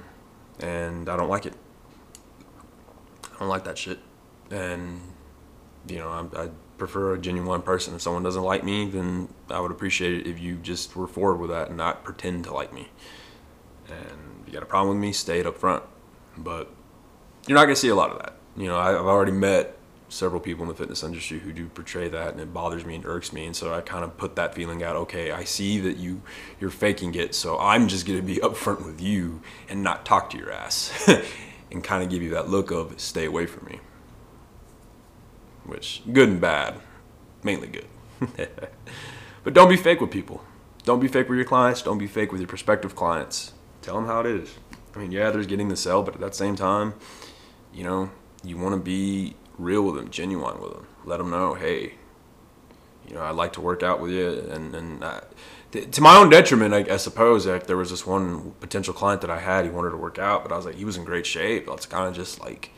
and 0.58 1.08
I 1.08 1.16
don't 1.16 1.28
like 1.28 1.46
it. 1.46 1.54
I 3.34 3.38
don't 3.38 3.48
like 3.48 3.64
that 3.64 3.78
shit, 3.78 3.98
and 4.50 5.00
you 5.86 5.98
know 5.98 6.08
I, 6.08 6.44
I 6.44 6.48
prefer 6.78 7.14
a 7.14 7.18
genuine 7.18 7.62
person. 7.62 7.94
If 7.94 8.02
someone 8.02 8.22
doesn't 8.22 8.42
like 8.42 8.64
me, 8.64 8.88
then 8.88 9.28
I 9.50 9.60
would 9.60 9.70
appreciate 9.70 10.12
it 10.12 10.26
if 10.26 10.40
you 10.40 10.56
just 10.56 10.96
were 10.96 11.06
forward 11.06 11.36
with 11.36 11.50
that 11.50 11.68
and 11.68 11.76
not 11.76 12.02
pretend 12.02 12.44
to 12.44 12.54
like 12.54 12.72
me. 12.72 12.88
And 13.88 14.42
if 14.42 14.48
you 14.48 14.52
got 14.52 14.62
a 14.62 14.66
problem 14.66 14.96
with 14.96 15.02
me, 15.02 15.12
stay 15.12 15.40
it 15.40 15.46
up 15.46 15.58
front. 15.58 15.82
But 16.36 16.70
you're 17.46 17.56
not 17.56 17.64
gonna 17.64 17.76
see 17.76 17.88
a 17.88 17.94
lot 17.94 18.10
of 18.10 18.18
that. 18.18 18.36
You 18.56 18.66
know, 18.68 18.78
I've 18.78 19.06
already 19.06 19.32
met 19.32 19.76
several 20.10 20.40
people 20.40 20.62
in 20.62 20.68
the 20.68 20.74
fitness 20.74 21.02
industry 21.02 21.38
who 21.38 21.52
do 21.52 21.66
portray 21.68 22.08
that 22.08 22.32
and 22.32 22.40
it 22.40 22.52
bothers 22.52 22.84
me 22.84 22.96
and 22.96 23.06
irks 23.06 23.32
me 23.32 23.46
and 23.46 23.56
so 23.56 23.72
i 23.72 23.80
kind 23.80 24.04
of 24.04 24.16
put 24.16 24.36
that 24.36 24.54
feeling 24.54 24.82
out 24.82 24.96
okay 24.96 25.30
i 25.30 25.44
see 25.44 25.78
that 25.78 25.96
you 25.96 26.20
you're 26.58 26.68
faking 26.68 27.14
it 27.14 27.34
so 27.34 27.58
i'm 27.58 27.88
just 27.88 28.06
going 28.06 28.18
to 28.18 28.26
be 28.26 28.36
upfront 28.42 28.84
with 28.84 29.00
you 29.00 29.40
and 29.68 29.82
not 29.82 30.04
talk 30.04 30.28
to 30.28 30.36
your 30.36 30.52
ass 30.52 31.08
and 31.70 31.82
kind 31.84 32.02
of 32.02 32.10
give 32.10 32.22
you 32.22 32.30
that 32.30 32.48
look 32.48 32.70
of 32.70 33.00
stay 33.00 33.24
away 33.24 33.46
from 33.46 33.64
me 33.66 33.78
which 35.70 36.02
good 36.12 36.28
and 36.28 36.40
bad, 36.40 36.74
mainly 37.42 37.68
good. 37.68 37.86
but 39.44 39.54
don't 39.54 39.68
be 39.68 39.76
fake 39.76 40.00
with 40.00 40.10
people. 40.10 40.42
Don't 40.84 41.00
be 41.00 41.08
fake 41.08 41.28
with 41.28 41.36
your 41.36 41.46
clients. 41.46 41.82
Don't 41.82 41.98
be 41.98 42.06
fake 42.06 42.32
with 42.32 42.40
your 42.40 42.48
prospective 42.48 42.96
clients. 42.96 43.52
Tell 43.82 43.94
them 43.94 44.06
how 44.06 44.20
it 44.20 44.26
is. 44.26 44.54
I 44.94 44.98
mean, 44.98 45.12
yeah, 45.12 45.30
there's 45.30 45.46
getting 45.46 45.68
the 45.68 45.76
sell, 45.76 46.02
but 46.02 46.14
at 46.14 46.20
that 46.20 46.34
same 46.34 46.56
time, 46.56 46.94
you 47.72 47.84
know, 47.84 48.10
you 48.42 48.56
want 48.58 48.74
to 48.74 48.80
be 48.80 49.36
real 49.60 49.82
with 49.82 49.96
them, 49.96 50.10
genuine 50.10 50.60
with 50.60 50.72
them. 50.72 50.86
Let 51.04 51.18
them 51.18 51.30
know, 51.30 51.54
hey, 51.54 51.94
you 53.06 53.14
know, 53.14 53.22
I'd 53.22 53.34
like 53.34 53.52
to 53.54 53.60
work 53.60 53.82
out 53.82 54.00
with 54.00 54.12
you, 54.12 54.28
and 54.50 54.74
and 54.74 55.04
I, 55.04 55.22
to 55.72 56.00
my 56.00 56.16
own 56.16 56.30
detriment, 56.30 56.74
I, 56.74 56.94
I 56.94 56.96
suppose. 56.96 57.46
Like, 57.46 57.66
there 57.66 57.76
was 57.76 57.90
this 57.90 58.06
one 58.06 58.52
potential 58.60 58.92
client 58.92 59.20
that 59.20 59.30
I 59.30 59.38
had. 59.38 59.64
He 59.64 59.70
wanted 59.70 59.90
to 59.90 59.96
work 59.96 60.18
out, 60.18 60.42
but 60.42 60.52
I 60.52 60.56
was 60.56 60.66
like, 60.66 60.74
he 60.74 60.84
was 60.84 60.96
in 60.96 61.04
great 61.04 61.26
shape. 61.26 61.68
It's 61.68 61.86
kind 61.86 62.08
of 62.08 62.14
just 62.14 62.40
like, 62.40 62.70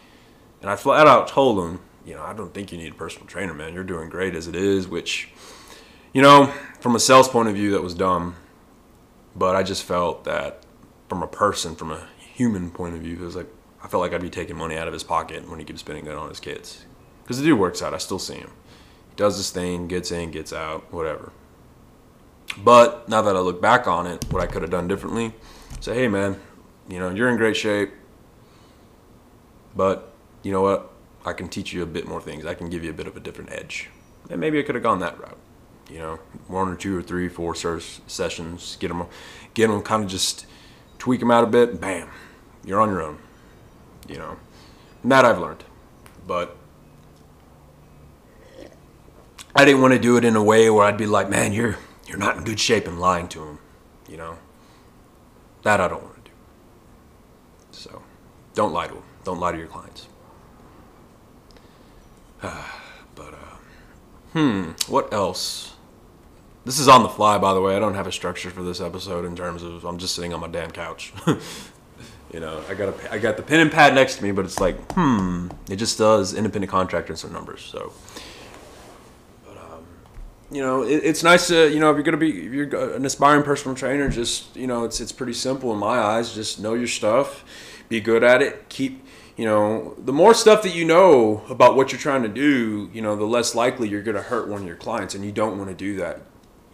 and 0.61 0.71
I 0.71 0.77
flat 0.77 1.07
out 1.07 1.29
told 1.29 1.59
him, 1.59 1.81
you 2.05 2.14
know, 2.14 2.23
I 2.23 2.33
don't 2.33 2.53
think 2.53 2.73
you 2.73 2.79
need 2.79 2.92
a 2.92 2.97
personal 2.97 3.27
trainer, 3.27 3.55
man. 3.55 3.75
You're 3.75 3.85
doing 3.85 4.09
great 4.09 4.35
as 4.35 4.49
it 4.49 4.57
is, 4.57 4.88
which, 4.88 5.31
you 6.12 6.21
know, 6.23 6.53
from 6.81 6.95
a 6.95 7.01
sales 7.01 7.29
point 7.29 7.49
of 7.49 7.55
view, 7.55 7.71
that 7.73 7.83
was 7.83 7.95
dumb. 7.95 8.37
But 9.35 9.57
I 9.57 9.62
just 9.62 9.85
felt 9.85 10.25
that 10.25 10.64
from 11.09 11.23
a 11.23 11.27
person, 11.27 11.75
from 11.75 11.90
a 11.90 12.09
human 12.18 12.71
point 12.71 12.95
of 12.95 13.01
view, 13.01 13.16
it 13.16 13.25
was 13.25 13.37
like, 13.37 13.49
I 13.83 13.88
felt 13.88 14.01
like 14.01 14.12
I'd 14.12 14.23
be 14.23 14.31
taking 14.31 14.57
money 14.57 14.77
out 14.77 14.87
of 14.87 14.92
his 14.92 15.03
pocket 15.03 15.49
when 15.49 15.59
he 15.59 15.64
keeps 15.64 15.81
spending 15.81 16.07
it 16.07 16.14
on 16.14 16.29
his 16.29 16.40
kids. 16.40 16.85
Because 17.23 17.38
the 17.38 17.45
dude 17.45 17.59
works 17.59 17.83
out. 17.83 17.95
I 17.95 17.99
still 17.99 18.18
see 18.18 18.35
him. 18.35 18.51
He 19.11 19.16
does 19.16 19.37
his 19.37 19.51
thing, 19.51 19.88
gets 19.88 20.11
in, 20.11 20.31
gets 20.31 20.53
out, 20.53 20.92
whatever. 20.92 21.33
But 22.59 23.09
now 23.09 23.23
that 23.23 23.35
I 23.35 23.40
look 23.40 23.61
back 23.61 23.87
on 23.87 24.07
it, 24.07 24.25
what 24.31 24.42
I 24.42 24.47
could 24.47 24.62
have 24.62 24.71
done 24.71 24.88
differently, 24.88 25.35
say, 25.81 25.95
hey, 25.95 26.09
man, 26.09 26.40
you 26.88 26.99
know, 26.99 27.11
you're 27.11 27.29
in 27.29 27.37
great 27.37 27.57
shape. 27.57 27.92
But 29.75 30.12
you 30.42 30.53
know 30.53 30.62
what? 30.62 30.90
I 31.25 31.33
can 31.33 31.49
teach 31.49 31.73
you 31.73 31.83
a 31.83 31.87
bit 31.87 32.07
more 32.07 32.21
things. 32.21 32.45
I 32.45 32.55
can 32.55 32.68
give 32.68 32.85
you 32.85 32.90
a 32.90 32.95
bit 32.95 33.07
of 33.07 33.16
a 33.16 33.21
different 33.21 33.53
edge. 33.53 33.88
And 34.29 34.40
maybe 34.40 34.59
I 34.59 34.62
could 34.62 34.75
have 34.75 34.85
gone 34.85 35.01
that 35.01 35.18
route. 35.18 35.38
You 35.90 35.99
know, 35.99 36.18
one 36.47 36.68
or 36.68 36.77
two 36.77 36.97
or 36.97 37.03
three, 37.03 37.29
four 37.29 37.55
sessions, 37.55 38.77
get 38.81 38.88
them, 38.88 39.07
get 39.55 39.68
them, 39.68 39.83
kind 39.83 40.05
of 40.05 40.11
just 40.11 40.47
tweak 40.99 41.21
them 41.21 41.31
out 41.31 41.45
a 41.45 41.47
bit. 41.47 41.81
Bam, 41.81 42.09
you're 42.64 42.81
on 42.81 42.88
your 42.88 43.03
own. 43.03 43.18
You 44.08 44.18
know, 44.18 44.36
that 45.04 45.24
I've 45.24 45.38
learned. 45.38 45.64
But 46.26 46.56
I 49.54 49.64
didn't 49.64 49.82
want 49.82 49.92
to 49.94 49.98
do 49.98 50.16
it 50.16 50.24
in 50.24 50.36
a 50.36 50.42
way 50.42 50.70
where 50.70 50.84
I'd 50.84 50.96
be 50.96 51.06
like, 51.06 51.28
man, 51.28 51.52
you're 51.52 51.78
you're 52.06 52.18
not 52.18 52.36
in 52.36 52.44
good 52.44 52.60
shape 52.60 52.86
and 52.86 53.00
lying 53.00 53.28
to 53.28 53.44
him. 53.44 53.58
You 54.08 54.16
know, 54.16 54.38
that 55.62 55.80
I 55.80 55.88
don't 55.88 56.02
want 56.02 56.24
to 56.24 56.30
do. 56.30 56.36
So, 57.70 58.02
don't 58.54 58.72
lie 58.72 58.88
to 58.88 58.94
them. 58.94 59.04
Don't 59.24 59.40
lie 59.40 59.52
to 59.52 59.58
your 59.58 59.68
clients. 59.68 60.08
but, 62.40 63.34
uh, 63.34 63.56
hmm, 64.32 64.70
what 64.88 65.12
else? 65.12 65.74
This 66.64 66.78
is 66.78 66.88
on 66.88 67.02
the 67.02 67.08
fly, 67.08 67.38
by 67.38 67.54
the 67.54 67.60
way. 67.60 67.76
I 67.76 67.78
don't 67.78 67.94
have 67.94 68.06
a 68.06 68.12
structure 68.12 68.50
for 68.50 68.62
this 68.62 68.80
episode 68.80 69.24
in 69.24 69.34
terms 69.34 69.62
of 69.62 69.84
I'm 69.84 69.98
just 69.98 70.14
sitting 70.14 70.32
on 70.32 70.40
my 70.40 70.48
damn 70.48 70.70
couch. 70.70 71.12
you 72.33 72.40
know, 72.40 72.62
I 72.68 72.75
got 72.75 72.88
a, 72.88 73.12
I 73.12 73.18
got 73.18 73.37
the 73.37 73.42
pen 73.42 73.61
and 73.61 73.71
pad 73.71 73.95
next 73.95 74.16
to 74.16 74.23
me, 74.23 74.33
but 74.33 74.45
it's 74.45 74.59
like, 74.59 74.77
hmm, 74.92 75.49
it 75.71 75.77
just 75.77 75.99
does 75.99 76.35
independent 76.35 76.71
contractor 76.71 77.12
and 77.12 77.18
some 77.18 77.33
numbers. 77.33 77.62
So, 77.62 77.92
but 79.47 79.57
um, 79.59 79.85
you 80.51 80.62
know, 80.62 80.83
it, 80.83 81.03
it's 81.05 81.23
nice 81.23 81.49
to 81.49 81.71
you 81.71 81.79
know 81.79 81.90
if 81.90 81.97
you're 81.97 82.05
gonna 82.05 82.16
be 82.16 82.47
if 82.47 82.53
you're 82.53 82.95
an 82.95 83.05
aspiring 83.05 83.42
personal 83.42 83.77
trainer, 83.77 84.09
just 84.09 84.57
you 84.57 84.66
know, 84.66 84.85
it's 84.85 85.01
it's 85.01 85.12
pretty 85.12 85.35
simple 85.35 85.73
in 85.73 85.79
my 85.79 85.99
eyes. 85.99 86.35
Just 86.35 86.59
know 86.59 86.75
your 86.75 86.87
stuff, 86.87 87.45
be 87.88 88.01
good 88.01 88.25
at 88.25 88.40
it, 88.40 88.68
keep 88.68 89.05
you 89.37 89.47
know, 89.47 89.95
the 89.99 90.12
more 90.12 90.35
stuff 90.35 90.62
that 90.62 90.75
you 90.75 90.85
know 90.85 91.42
about 91.49 91.75
what 91.75 91.90
you're 91.90 92.01
trying 92.01 92.23
to 92.23 92.29
do, 92.29 92.90
you 92.92 93.01
know, 93.01 93.16
the 93.16 93.25
less 93.25 93.55
likely 93.55 93.88
you're 93.88 94.03
going 94.03 94.16
to 94.16 94.23
hurt 94.23 94.49
one 94.49 94.61
of 94.61 94.66
your 94.66 94.77
clients, 94.77 95.14
and 95.14 95.25
you 95.25 95.33
don't 95.33 95.57
want 95.57 95.71
to 95.71 95.75
do 95.75 95.97
that. 95.97 96.21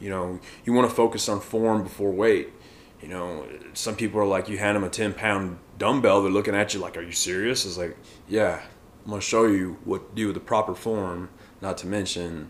You 0.01 0.11
know, 0.11 0.41
you 0.65 0.73
want 0.73 0.89
to 0.89 0.95
focus 0.95 1.29
on 1.29 1.41
form 1.41 1.83
before 1.83 2.11
weight. 2.11 2.53
You 3.01 3.09
know, 3.09 3.47
some 3.75 3.95
people 3.95 4.21
are 4.21 4.27
like, 4.27 4.49
you 4.49 4.59
hand 4.59 4.77
them 4.77 4.85
a 4.85 4.89
10 4.89 5.15
pound 5.15 5.59
dumbbell, 5.79 6.23
they're 6.23 6.33
looking 6.33 6.55
at 6.55 6.75
you 6.75 6.81
like, 6.81 6.97
are 6.97 7.03
you 7.03 7.13
serious? 7.13 7.65
It's 7.65 7.79
like, 7.79 7.97
yeah, 8.29 8.63
I'm 9.05 9.11
to 9.13 9.21
show 9.21 9.47
you 9.47 9.79
what 9.85 10.11
to 10.11 10.15
do 10.17 10.27
with 10.27 10.35
the 10.35 10.41
proper 10.41 10.75
form, 10.75 11.31
not 11.61 11.79
to 11.79 11.87
mention, 11.87 12.49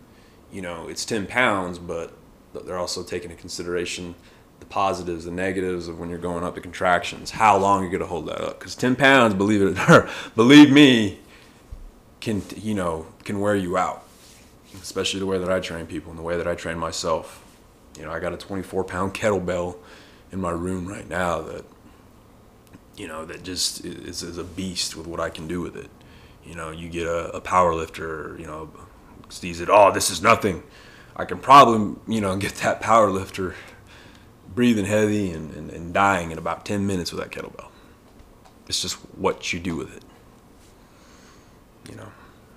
you 0.51 0.61
know, 0.61 0.87
it's 0.87 1.05
10 1.05 1.27
pounds, 1.27 1.77
but 1.79 2.13
they're 2.65 2.77
also 2.77 3.03
taking 3.03 3.29
into 3.29 3.39
consideration 3.39 4.15
the 4.59 4.65
positives, 4.65 5.25
the 5.25 5.31
negatives 5.31 5.87
of 5.87 5.99
when 5.99 6.09
you're 6.09 6.17
going 6.17 6.43
up 6.43 6.55
the 6.55 6.61
contractions, 6.61 7.31
how 7.31 7.57
long 7.57 7.89
you're 7.89 7.99
to 7.99 8.05
hold 8.05 8.27
that 8.27 8.41
up. 8.41 8.59
Because 8.59 8.75
10 8.75 8.95
pounds, 8.95 9.33
believe 9.33 9.61
it 9.61 9.89
or 9.89 10.09
believe 10.35 10.71
me, 10.71 11.19
can 12.19 12.41
you 12.57 12.73
know 12.73 13.07
can 13.23 13.39
wear 13.39 13.55
you 13.55 13.77
out, 13.77 14.03
especially 14.81 15.19
the 15.19 15.25
way 15.25 15.37
that 15.37 15.49
I 15.49 15.59
train 15.59 15.85
people 15.85 16.11
and 16.11 16.19
the 16.19 16.23
way 16.23 16.37
that 16.37 16.47
I 16.47 16.55
train 16.55 16.77
myself. 16.77 17.45
You 17.97 18.05
know, 18.05 18.11
I 18.11 18.19
got 18.19 18.33
a 18.33 18.37
24 18.37 18.83
pound 18.83 19.13
kettlebell 19.13 19.77
in 20.31 20.39
my 20.39 20.51
room 20.51 20.87
right 20.87 21.07
now 21.07 21.41
that 21.41 21.65
you 22.95 23.07
know 23.07 23.25
that 23.25 23.43
just 23.43 23.85
is, 23.85 24.23
is 24.23 24.37
a 24.37 24.43
beast 24.43 24.95
with 24.95 25.07
what 25.07 25.19
I 25.19 25.29
can 25.29 25.47
do 25.47 25.61
with 25.61 25.75
it. 25.75 25.89
You 26.45 26.55
know, 26.55 26.71
you 26.71 26.89
get 26.89 27.07
a, 27.07 27.35
a 27.35 27.41
power 27.41 27.73
lifter, 27.75 28.35
you 28.39 28.45
know, 28.45 28.71
sees 29.29 29.59
it, 29.59 29.69
oh, 29.69 29.91
this 29.91 30.09
is 30.09 30.21
nothing. 30.21 30.63
I 31.15 31.25
can 31.25 31.37
probably, 31.37 31.95
you 32.07 32.21
know, 32.21 32.35
get 32.37 32.55
that 32.55 32.81
power 32.81 33.09
lifter 33.09 33.55
breathing 34.55 34.85
heavy 34.85 35.31
and, 35.31 35.53
and, 35.53 35.69
and 35.69 35.93
dying 35.93 36.31
in 36.31 36.37
about 36.37 36.65
10 36.65 36.85
minutes 36.87 37.11
with 37.13 37.21
that 37.21 37.31
kettlebell. 37.31 37.69
It's 38.67 38.81
just 38.81 38.95
what 39.17 39.53
you 39.53 39.59
do 39.59 39.75
with 39.75 39.95
it. 39.95 40.03
You 41.89 41.95
know, 41.95 42.11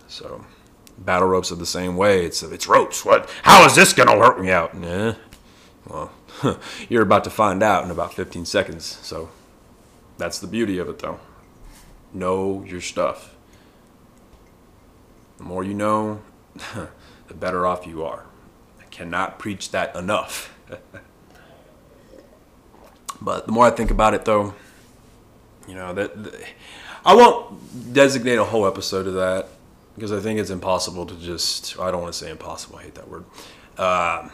so 0.08 0.44
battle 0.98 1.28
ropes 1.28 1.50
are 1.52 1.56
the 1.56 1.66
same 1.66 1.96
way. 1.96 2.26
It's 2.26 2.42
it's 2.42 2.66
ropes. 2.66 3.02
What? 3.02 3.30
How 3.42 3.64
is 3.64 3.74
this 3.74 3.94
gonna 3.94 4.18
work 4.18 4.38
me 4.38 4.50
out? 4.50 4.76
Nah. 4.76 5.14
Well, 5.88 6.12
you're 6.88 7.02
about 7.02 7.24
to 7.24 7.30
find 7.30 7.62
out 7.62 7.84
in 7.84 7.90
about 7.90 8.14
15 8.14 8.44
seconds. 8.44 8.84
So 9.02 9.30
that's 10.18 10.38
the 10.38 10.46
beauty 10.46 10.78
of 10.78 10.88
it, 10.88 10.98
though. 10.98 11.20
Know 12.12 12.64
your 12.66 12.80
stuff. 12.80 13.34
The 15.38 15.44
more 15.44 15.64
you 15.64 15.74
know, 15.74 16.20
the 17.28 17.34
better 17.34 17.66
off 17.66 17.86
you 17.86 18.04
are. 18.04 18.24
I 18.80 18.84
cannot 18.84 19.38
preach 19.38 19.70
that 19.70 19.96
enough. 19.96 20.56
but 23.20 23.46
the 23.46 23.52
more 23.52 23.66
I 23.66 23.70
think 23.70 23.90
about 23.90 24.14
it, 24.14 24.24
though, 24.24 24.54
you 25.66 25.74
know 25.74 25.94
that, 25.94 26.12
I 27.04 27.14
won't 27.14 27.92
designate 27.92 28.36
a 28.36 28.44
whole 28.44 28.66
episode 28.66 29.06
of 29.06 29.14
that 29.14 29.48
because 29.94 30.12
I 30.12 30.20
think 30.20 30.38
it's 30.38 30.50
impossible 30.50 31.06
to 31.06 31.14
just. 31.16 31.78
I 31.78 31.90
don't 31.90 32.02
want 32.02 32.12
to 32.12 32.18
say 32.18 32.30
impossible. 32.30 32.78
I 32.78 32.84
hate 32.84 32.94
that 32.94 33.08
word. 33.08 33.24
Uh, 33.76 34.28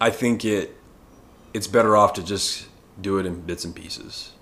I 0.00 0.10
think 0.10 0.44
it 0.44 0.76
it's 1.54 1.68
better 1.68 1.96
off 1.96 2.12
to 2.14 2.22
just 2.22 2.66
do 3.00 3.18
it 3.18 3.26
in 3.26 3.40
bits 3.40 3.64
and 3.64 3.74
pieces. 3.74 4.32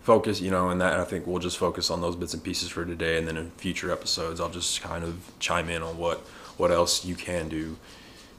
Focus, 0.00 0.40
you 0.40 0.52
know, 0.52 0.70
and 0.70 0.80
that 0.80 1.00
I 1.00 1.04
think 1.04 1.26
we'll 1.26 1.40
just 1.40 1.58
focus 1.58 1.90
on 1.90 2.00
those 2.00 2.14
bits 2.14 2.32
and 2.32 2.42
pieces 2.42 2.68
for 2.68 2.84
today, 2.84 3.18
and 3.18 3.26
then 3.26 3.36
in 3.36 3.50
future 3.50 3.90
episodes, 3.90 4.40
I'll 4.40 4.48
just 4.48 4.80
kind 4.80 5.02
of 5.02 5.32
chime 5.40 5.68
in 5.68 5.82
on 5.82 5.98
what 5.98 6.20
what 6.56 6.70
else 6.70 7.04
you 7.04 7.16
can 7.16 7.48
do, 7.48 7.76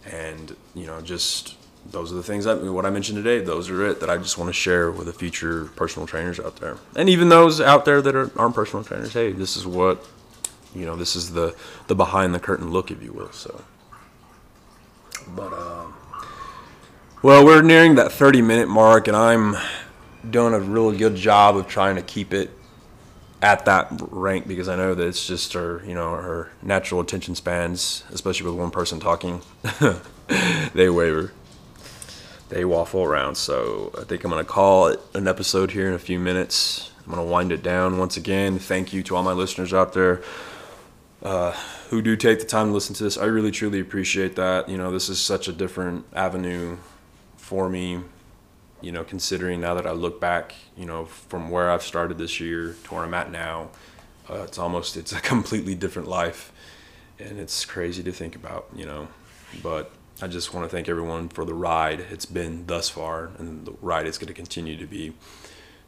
and 0.09 0.55
you 0.73 0.87
know, 0.87 1.01
just 1.01 1.57
those 1.91 2.11
are 2.11 2.15
the 2.15 2.23
things 2.23 2.45
that 2.45 2.63
what 2.63 2.85
I 2.85 2.89
mentioned 2.89 3.17
today. 3.17 3.43
Those 3.43 3.69
are 3.69 3.85
it 3.85 3.99
that 3.99 4.09
I 4.09 4.17
just 4.17 4.37
want 4.37 4.47
to 4.47 4.53
share 4.53 4.89
with 4.89 5.07
the 5.07 5.13
future 5.13 5.65
personal 5.75 6.07
trainers 6.07 6.39
out 6.39 6.55
there, 6.55 6.77
and 6.95 7.09
even 7.09 7.27
those 7.27 7.59
out 7.59 7.83
there 7.83 8.01
that 8.01 8.15
are, 8.15 8.31
aren't 8.39 8.55
personal 8.55 8.85
trainers. 8.85 9.11
Hey, 9.11 9.33
this 9.33 9.57
is 9.57 9.67
what 9.67 10.05
you 10.73 10.85
know. 10.85 10.95
This 10.95 11.17
is 11.17 11.33
the 11.33 11.53
the 11.87 11.95
behind 11.95 12.33
the 12.33 12.39
curtain 12.39 12.71
look, 12.71 12.91
if 12.91 13.03
you 13.03 13.11
will. 13.11 13.33
So, 13.33 13.61
but 15.35 15.51
um, 15.51 15.93
well, 17.21 17.43
we're 17.43 17.61
nearing 17.61 17.95
that 17.95 18.11
30 18.11 18.41
minute 18.41 18.67
mark, 18.67 19.07
and 19.07 19.17
I'm 19.17 19.55
doing 20.29 20.53
a 20.53 20.59
really 20.59 20.97
good 20.97 21.15
job 21.15 21.57
of 21.57 21.67
trying 21.67 21.95
to 21.95 22.01
keep 22.01 22.33
it 22.33 22.51
at 23.41 23.65
that 23.65 23.87
rank 24.11 24.47
because 24.47 24.67
I 24.67 24.75
know 24.75 24.93
that 24.93 25.05
it's 25.05 25.25
just 25.25 25.53
her, 25.53 25.83
you 25.85 25.93
know, 25.93 26.09
our 26.09 26.51
natural 26.61 27.01
attention 27.01 27.35
spans, 27.35 28.03
especially 28.11 28.47
with 28.47 28.59
one 28.59 28.71
person 28.71 28.99
talking, 28.99 29.41
they 30.73 30.89
waver. 30.89 31.33
They 32.49 32.63
waffle 32.65 33.03
around. 33.03 33.35
So 33.35 33.91
I 33.97 34.03
think 34.03 34.23
I'm 34.23 34.31
going 34.31 34.43
to 34.43 34.49
call 34.49 34.87
it 34.87 34.99
an 35.13 35.27
episode 35.27 35.71
here 35.71 35.87
in 35.87 35.93
a 35.93 35.99
few 35.99 36.19
minutes. 36.19 36.91
I'm 36.99 37.13
going 37.13 37.25
to 37.25 37.31
wind 37.31 37.51
it 37.51 37.61
down 37.61 37.97
once 37.97 38.15
again. 38.15 38.57
Thank 38.59 38.93
you 38.93 39.03
to 39.03 39.15
all 39.15 39.23
my 39.23 39.33
listeners 39.33 39.73
out 39.73 39.93
there 39.93 40.21
uh, 41.23 41.51
who 41.89 42.01
do 42.01 42.15
take 42.15 42.39
the 42.39 42.45
time 42.45 42.67
to 42.67 42.73
listen 42.73 42.95
to 42.95 43.03
this. 43.03 43.17
I 43.17 43.25
really, 43.25 43.51
truly 43.51 43.79
appreciate 43.79 44.35
that. 44.35 44.69
You 44.69 44.77
know, 44.77 44.91
this 44.91 45.09
is 45.09 45.19
such 45.19 45.47
a 45.47 45.51
different 45.51 46.05
avenue 46.13 46.77
for 47.47 47.69
me 47.69 48.01
you 48.81 48.91
know, 48.91 49.03
considering 49.03 49.59
now 49.61 49.73
that 49.73 49.87
I 49.87 49.91
look 49.91 50.19
back, 50.19 50.53
you 50.75 50.85
know, 50.85 51.05
from 51.05 51.49
where 51.49 51.71
I've 51.71 51.81
started 51.81 52.17
this 52.17 52.39
year 52.39 52.75
to 52.83 52.93
where 52.93 53.03
I'm 53.03 53.13
at 53.13 53.31
now, 53.31 53.69
uh, 54.29 54.43
it's 54.43 54.57
almost 54.57 54.97
it's 54.97 55.13
a 55.13 55.21
completely 55.33 55.75
different 55.75 56.07
life, 56.07 56.51
and 57.19 57.39
it's 57.39 57.65
crazy 57.65 58.03
to 58.03 58.11
think 58.11 58.35
about, 58.35 58.67
you 58.75 58.85
know. 58.85 59.07
But 59.63 59.91
I 60.21 60.27
just 60.27 60.53
want 60.53 60.69
to 60.69 60.75
thank 60.75 60.89
everyone 60.89 61.29
for 61.29 61.45
the 61.45 61.53
ride 61.53 62.01
it's 62.11 62.25
been 62.25 62.65
thus 62.67 62.89
far, 62.89 63.31
and 63.39 63.65
the 63.65 63.73
ride 63.81 64.05
it's 64.05 64.17
going 64.17 64.27
to 64.27 64.33
continue 64.33 64.77
to 64.77 64.85
be. 64.85 65.13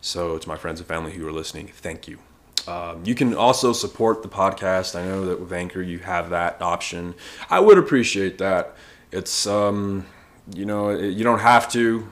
So, 0.02 0.38
to 0.38 0.48
my 0.48 0.56
friends 0.56 0.80
and 0.80 0.88
family 0.88 1.12
who 1.12 1.28
are 1.28 1.32
listening, 1.32 1.68
thank 1.68 2.08
you. 2.08 2.20
Um, 2.68 3.04
you 3.06 3.16
can 3.16 3.36
also 3.36 3.74
support 3.74 4.24
the 4.24 4.30
podcast. 4.30 4.98
I 4.98 5.06
know 5.06 5.26
that 5.26 5.40
with 5.40 5.52
Anchor 5.52 5.82
you 5.82 6.00
have 6.00 6.30
that 6.30 6.62
option. 6.62 7.16
I 7.50 7.60
would 7.60 7.78
appreciate 7.78 8.38
that. 8.38 8.76
It's 9.12 9.46
um, 9.46 10.06
you 10.54 10.66
know, 10.66 10.90
you 10.92 11.24
don't 11.24 11.40
have 11.40 11.72
to 11.74 12.10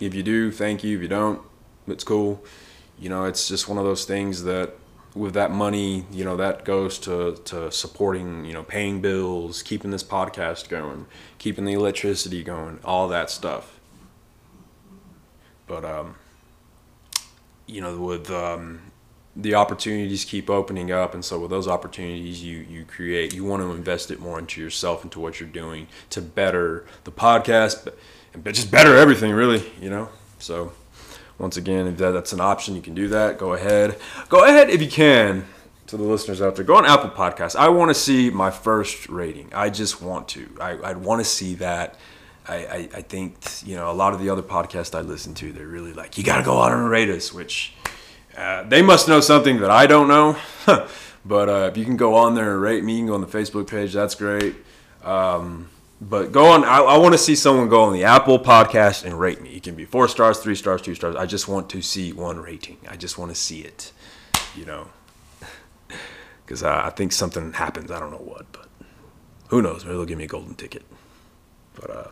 if 0.00 0.14
you 0.14 0.22
do, 0.22 0.50
thank 0.50 0.82
you. 0.82 0.96
If 0.96 1.02
you 1.02 1.08
don't, 1.08 1.42
it's 1.86 2.04
cool. 2.04 2.42
You 2.98 3.10
know, 3.10 3.26
it's 3.26 3.48
just 3.48 3.68
one 3.68 3.78
of 3.78 3.84
those 3.84 4.06
things 4.06 4.42
that 4.44 4.74
with 5.14 5.34
that 5.34 5.50
money, 5.50 6.06
you 6.10 6.24
know, 6.24 6.36
that 6.36 6.64
goes 6.64 6.98
to, 7.00 7.36
to 7.44 7.70
supporting, 7.70 8.44
you 8.44 8.54
know, 8.54 8.62
paying 8.62 9.00
bills, 9.00 9.62
keeping 9.62 9.90
this 9.90 10.02
podcast 10.02 10.68
going, 10.68 11.06
keeping 11.38 11.64
the 11.64 11.72
electricity 11.72 12.42
going, 12.42 12.78
all 12.84 13.08
that 13.08 13.28
stuff. 13.28 13.78
But, 15.66 15.84
um, 15.84 16.16
you 17.66 17.80
know, 17.80 17.98
with 17.98 18.30
um, 18.30 18.89
the 19.36 19.54
opportunities 19.54 20.24
keep 20.24 20.50
opening 20.50 20.90
up, 20.90 21.14
and 21.14 21.24
so 21.24 21.38
with 21.38 21.50
those 21.50 21.68
opportunities 21.68 22.42
you 22.42 22.58
you 22.58 22.84
create, 22.84 23.32
you 23.32 23.44
want 23.44 23.62
to 23.62 23.70
invest 23.72 24.10
it 24.10 24.20
more 24.20 24.38
into 24.38 24.60
yourself, 24.60 25.04
into 25.04 25.20
what 25.20 25.40
you're 25.40 25.48
doing 25.48 25.86
to 26.10 26.20
better 26.20 26.84
the 27.04 27.12
podcast, 27.12 27.84
but 27.84 27.98
and 28.32 28.44
just 28.44 28.70
better 28.70 28.96
everything 28.96 29.32
really 29.32 29.64
you 29.80 29.90
know? 29.90 30.08
So 30.38 30.72
once 31.38 31.56
again 31.56 31.86
if 31.86 31.96
that, 31.98 32.12
that's 32.12 32.32
an 32.32 32.40
option 32.40 32.74
you 32.74 32.82
can 32.82 32.94
do 32.94 33.08
that. 33.08 33.38
Go 33.38 33.54
ahead. 33.54 33.98
Go 34.28 34.44
ahead 34.44 34.70
if 34.70 34.80
you 34.80 34.88
can 34.88 35.46
to 35.86 35.96
the 35.96 36.04
listeners 36.04 36.40
out 36.40 36.54
there 36.54 36.64
go 36.64 36.76
on 36.76 36.86
apple 36.86 37.10
Podcasts. 37.10 37.56
i 37.56 37.68
want 37.68 37.88
to 37.88 37.94
see 37.94 38.30
my 38.30 38.50
first 38.50 39.08
rating. 39.08 39.48
I 39.52 39.70
just 39.70 40.00
want 40.00 40.28
to. 40.28 40.48
I, 40.60 40.78
i'd 40.90 40.98
want 40.98 41.20
to 41.20 41.24
see 41.24 41.54
that. 41.56 41.96
I, 42.48 42.54
I, 42.54 42.88
I, 42.96 43.02
think 43.02 43.36
you 43.64 43.76
know 43.76 43.90
a 43.90 43.92
lot 43.92 44.14
of 44.14 44.20
the 44.20 44.30
other 44.30 44.42
podcasts 44.42 44.96
I 44.96 45.02
listen 45.02 45.34
to, 45.34 45.52
they're 45.52 45.66
really 45.66 45.92
like, 45.92 46.16
you 46.16 46.24
got 46.24 46.38
to 46.38 46.42
go 46.42 46.60
out 46.60 46.72
and 46.72 46.88
rate 46.88 47.10
us, 47.10 47.32
which 47.32 47.74
uh, 48.36 48.62
they 48.64 48.82
must 48.82 49.08
know 49.08 49.20
something 49.20 49.60
that 49.60 49.70
I 49.70 49.86
don't 49.86 50.08
know. 50.08 50.36
but 51.24 51.48
uh, 51.48 51.68
if 51.70 51.76
you 51.76 51.84
can 51.84 51.96
go 51.96 52.14
on 52.14 52.34
there 52.34 52.52
and 52.52 52.62
rate 52.62 52.84
me, 52.84 52.94
you 52.94 52.98
can 53.00 53.06
go 53.06 53.14
on 53.14 53.20
the 53.20 53.26
Facebook 53.26 53.68
page. 53.68 53.92
That's 53.92 54.14
great. 54.14 54.54
Um, 55.02 55.68
but 56.00 56.32
go 56.32 56.46
on. 56.46 56.64
I, 56.64 56.78
I 56.78 56.98
want 56.98 57.12
to 57.12 57.18
see 57.18 57.34
someone 57.34 57.68
go 57.68 57.82
on 57.82 57.92
the 57.92 58.04
Apple 58.04 58.38
podcast 58.38 59.04
and 59.04 59.18
rate 59.18 59.42
me. 59.42 59.50
It 59.50 59.62
can 59.62 59.74
be 59.74 59.84
four 59.84 60.08
stars, 60.08 60.38
three 60.38 60.54
stars, 60.54 60.80
two 60.80 60.94
stars. 60.94 61.16
I 61.16 61.26
just 61.26 61.48
want 61.48 61.68
to 61.70 61.82
see 61.82 62.12
one 62.12 62.38
rating. 62.38 62.78
I 62.88 62.96
just 62.96 63.18
want 63.18 63.30
to 63.30 63.34
see 63.34 63.60
it, 63.60 63.92
you 64.56 64.64
know, 64.64 64.88
because 66.46 66.62
uh, 66.62 66.82
I 66.84 66.90
think 66.90 67.12
something 67.12 67.52
happens. 67.52 67.90
I 67.90 68.00
don't 68.00 68.10
know 68.10 68.16
what, 68.16 68.50
but 68.52 68.68
who 69.48 69.60
knows? 69.60 69.84
Maybe 69.84 69.96
they'll 69.96 70.06
give 70.06 70.18
me 70.18 70.24
a 70.24 70.28
golden 70.28 70.54
ticket. 70.54 70.84
But 71.74 71.90
uh, 71.90 72.08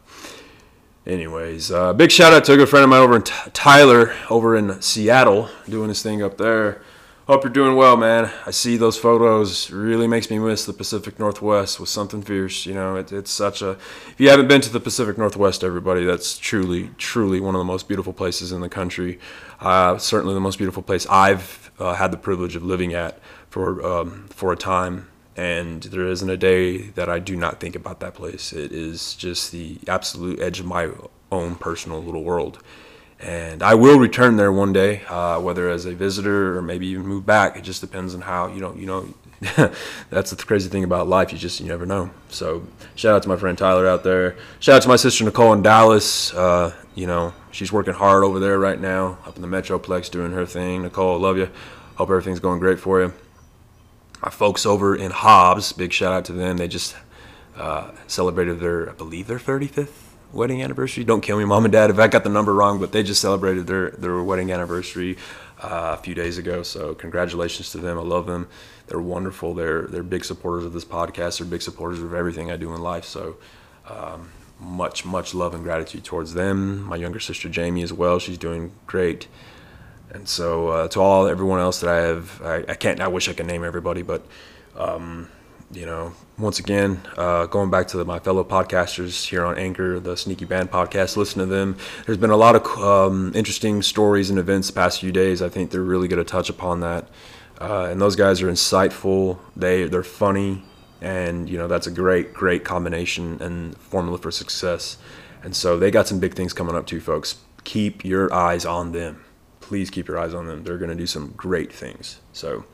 anyways, 1.09 1.73
uh, 1.73 1.93
big 1.95 2.13
shout 2.13 2.33
out 2.33 2.45
to 2.45 2.53
a 2.53 2.57
good 2.57 2.69
friend 2.69 2.85
of 2.85 2.91
mine 2.91 3.01
over 3.01 3.17
in 3.17 3.23
T- 3.23 3.33
Tyler 3.53 4.15
over 4.31 4.55
in 4.55 4.81
Seattle 4.83 5.49
doing 5.69 5.89
his 5.89 6.03
thing 6.03 6.23
up 6.23 6.39
there. 6.39 6.83
Hope 7.27 7.45
you're 7.45 7.53
doing 7.53 7.77
well, 7.77 7.95
man. 7.97 8.33
I 8.47 8.53
see 8.53 8.79
those 8.79 8.97
photos. 8.97 9.71
really 9.71 10.07
makes 10.07 10.31
me 10.31 10.39
miss 10.39 10.65
the 10.65 10.73
Pacific 10.73 11.19
Northwest 11.19 11.79
with 11.79 11.91
something 11.91 12.23
fierce. 12.23 12.65
You 12.65 12.73
know, 12.73 12.97
it, 12.97 13.13
it's 13.13 13.31
such 13.31 13.61
a. 13.61 13.73
If 13.73 14.15
you 14.17 14.31
haven't 14.31 14.49
been 14.49 14.63
to 14.63 14.73
the 14.73 14.81
Pacific 14.81 15.19
Northwest, 15.19 15.63
everybody, 15.63 16.05
that's 16.05 16.39
truly, 16.39 16.91
truly 16.97 17.39
one 17.39 17.55
of 17.55 17.59
the 17.59 17.67
most 17.67 17.87
beautiful 17.87 18.15
places 18.15 18.51
in 18.51 18.63
the 18.63 18.69
country. 18.71 19.19
Uh, 19.61 19.99
certainly 19.99 20.33
the 20.33 20.41
most 20.41 20.57
beautiful 20.57 20.83
place 20.83 21.07
I've 21.11 21.71
uh, 21.79 21.95
had 21.95 22.13
the 22.13 22.17
privilege 22.17 22.57
of 22.57 22.63
living 22.63 22.95
at 22.95 23.19
for 23.51 23.85
um, 23.85 24.29
for 24.31 24.51
a 24.51 24.57
time. 24.57 25.09
And 25.39 25.85
there 25.85 26.07
isn't 26.09 26.29
a 26.29 26.37
day 26.37 26.79
that 26.79 27.09
I 27.09 27.21
do 27.21 27.37
not 27.37 27.61
think 27.61 27.77
about 27.77 28.01
that 28.01 28.15
place. 28.15 28.53
It 28.53 28.73
is 28.73 29.15
just 29.15 29.53
the 29.53 29.79
absolute 29.87 30.41
edge 30.41 30.61
of 30.61 30.67
my 30.67 30.91
own 31.31 31.55
personal 31.55 32.03
little 32.03 32.25
world 32.25 32.63
and 33.21 33.63
I 33.63 33.75
will 33.75 33.99
return 33.99 34.37
there 34.37 34.53
one 34.53 34.73
day, 34.73 35.03
uh, 35.09 35.41
whether 35.41 35.69
as 35.69 35.87
a 35.87 35.95
visitor 35.95 36.57
or 36.57 36.63
maybe 36.63 36.87
even 36.89 37.07
move 37.07 37.27
back. 37.27 37.57
It 37.57 37.63
just 37.63 37.81
depends 37.81 38.15
on 38.15 38.21
how 38.21 38.49
you 38.49 38.61
know. 38.61 38.75
You 38.75 38.87
know, 38.87 39.15
that's 40.11 40.31
the 40.31 40.37
crazy 40.37 40.69
thing 40.69 40.85
about 40.85 41.09
life. 41.09 41.33
You 41.33 41.39
just 41.39 41.61
you 41.61 41.67
never 41.67 41.87
know. 41.87 42.11
So 42.29 42.67
shout 42.95 43.15
out 43.15 43.23
to 43.25 43.29
my 43.29 43.37
friend 43.37 43.59
Tyler 43.59 43.89
out 43.89 44.05
there. 44.05 44.37
Shout 44.61 44.77
out 44.77 44.83
to 44.83 44.89
my 44.89 44.97
sister 44.97 45.25
Nicole 45.25 45.53
in 45.53 45.63
Dallas. 45.63 46.33
Uh, 46.33 46.75
you 46.95 47.07
know, 47.07 47.33
she's 47.51 47.73
working 47.73 47.95
hard 47.95 48.23
over 48.25 48.39
there 48.39 48.59
right 48.59 48.81
now, 48.81 49.19
up 49.27 49.37
in 49.37 49.43
the 49.43 49.49
Metroplex 49.49 50.11
doing 50.11 50.33
her 50.33 50.47
thing. 50.47 50.83
Nicole, 50.83 51.19
love 51.19 51.37
you. 51.37 51.51
Hope 51.97 52.11
everything's 52.11 52.41
going 52.41 52.61
great 52.61 52.79
for 52.79 53.01
you. 53.01 53.13
My 54.23 54.31
folks 54.31 54.67
over 54.67 54.97
in 54.97 55.11
Hobbs, 55.11 55.73
big 55.73 55.93
shout 55.93 56.13
out 56.13 56.25
to 56.27 56.33
them. 56.33 56.57
They 56.57 56.69
just 56.69 56.97
uh, 57.57 57.93
celebrated 58.07 58.61
their, 58.61 58.91
I 58.91 58.93
believe, 58.93 59.27
their 59.27 59.39
35th 59.39 60.09
wedding 60.33 60.63
anniversary. 60.63 61.05
Don't 61.05 61.21
kill 61.21 61.39
me, 61.39 61.45
mom 61.45 61.65
and 61.65 61.73
dad, 61.73 61.91
if 61.91 61.99
I 61.99 62.09
got 62.09 62.25
the 62.25 62.31
number 62.31 62.53
wrong, 62.53 62.81
but 62.81 62.93
they 62.93 63.03
just 63.03 63.21
celebrated 63.21 63.67
their 63.67 63.91
their 63.93 64.23
wedding 64.23 64.51
anniversary 64.53 65.17
uh, 65.63 65.97
a 65.99 66.03
few 66.03 66.15
days 66.15 66.37
ago. 66.39 66.63
So 66.63 66.95
congratulations 66.95 67.71
to 67.73 67.79
them. 67.79 67.99
I 67.99 68.03
love 68.03 68.27
them. 68.27 68.49
They're 68.89 69.01
wonderful. 69.01 69.55
They're 69.55 69.83
they're 69.83 70.03
big 70.03 70.25
supporters 70.25 70.65
of 70.65 70.73
this 70.73 70.85
podcast. 70.85 71.39
They're 71.39 71.47
big 71.47 71.63
supporters 71.63 72.03
of 72.03 72.13
everything 72.13 72.51
I 72.51 72.57
do 72.57 72.75
in 72.75 72.81
life. 72.81 73.05
So. 73.05 73.37
Um, 73.87 74.31
much 74.61 75.05
much 75.05 75.35
love 75.35 75.55
and 75.55 75.63
gratitude 75.63 76.05
towards 76.05 76.35
them. 76.35 76.83
My 76.83 76.97
younger 76.97 77.21
sister 77.21 77.49
Jamie 77.49 77.83
as 77.83 77.93
well. 77.93 78.19
She's 78.19 78.39
doing 78.39 78.73
great. 78.87 79.29
And 80.11 80.29
so 80.29 80.69
uh, 80.69 80.89
to 80.89 81.01
all 81.01 81.27
everyone 81.27 81.61
else 81.61 81.81
that 81.81 81.91
I 81.91 81.97
have, 81.99 82.43
I, 82.43 82.65
I, 82.69 82.75
can't. 82.75 83.01
I 83.01 83.09
wish 83.09 83.29
I 83.29 83.35
could 83.35 83.47
name 83.47 83.63
everybody, 83.65 84.03
but 84.03 84.23
um, 84.77 85.29
you 85.71 85.85
know, 85.85 86.15
once 86.39 86.59
again, 86.59 87.01
uh, 87.17 87.47
going 87.47 87.71
back 87.71 87.89
to 87.89 87.99
the, 87.99 88.05
my 88.05 88.19
fellow 88.19 88.43
podcasters 88.43 89.27
here 89.27 89.45
on 89.45 89.59
Anchor, 89.59 90.01
the 90.01 90.17
Sneaky 90.17 90.47
Band 90.47 90.71
podcast, 90.71 91.17
listen 91.17 91.41
to 91.41 91.47
them. 91.47 91.77
There's 92.07 92.19
been 92.19 92.31
a 92.31 92.37
lot 92.37 92.57
of 92.57 92.67
um, 92.83 93.33
interesting 93.35 93.83
stories 93.83 94.31
and 94.31 94.39
events 94.39 94.69
the 94.69 94.75
past 94.75 95.01
few 95.01 95.13
days. 95.13 95.43
I 95.43 95.49
think 95.51 95.71
they're 95.71 95.83
really 95.83 96.09
going 96.09 96.25
to 96.25 96.31
touch 96.31 96.49
upon 96.49 96.81
that. 96.81 97.09
Uh, 97.61 97.89
and 97.91 98.01
those 98.01 98.17
guys 98.17 98.41
are 98.41 98.51
insightful. 98.51 99.39
They 99.57 99.89
they're 99.89 100.05
funny, 100.05 100.63
and 101.01 101.51
you 101.51 101.59
know 101.59 101.67
that's 101.67 101.89
a 101.89 101.91
great 101.91 102.33
great 102.33 102.65
combination 102.65 103.43
and 103.43 103.77
formula 103.77 104.17
for 104.17 104.31
success. 104.31 104.97
And 105.43 105.55
so 105.55 105.79
they 105.79 105.91
got 105.91 106.07
some 106.07 106.21
big 106.21 106.35
things 106.35 106.53
coming 106.53 106.77
up 106.77 106.87
too, 106.87 107.01
folks. 107.01 107.37
Keep 107.65 108.05
your 108.05 108.33
eyes 108.33 108.65
on 108.65 108.93
them. 108.93 109.25
Please 109.69 109.91
keep 109.91 110.09
your 110.09 110.19
eyes 110.19 110.33
on 110.33 110.47
them. 110.47 110.65
They're 110.65 110.79
going 110.79 110.89
to 110.89 110.97
do 110.97 111.07
some 111.07 111.35
great 111.37 111.71
things. 111.71 112.21
So. 112.33 112.65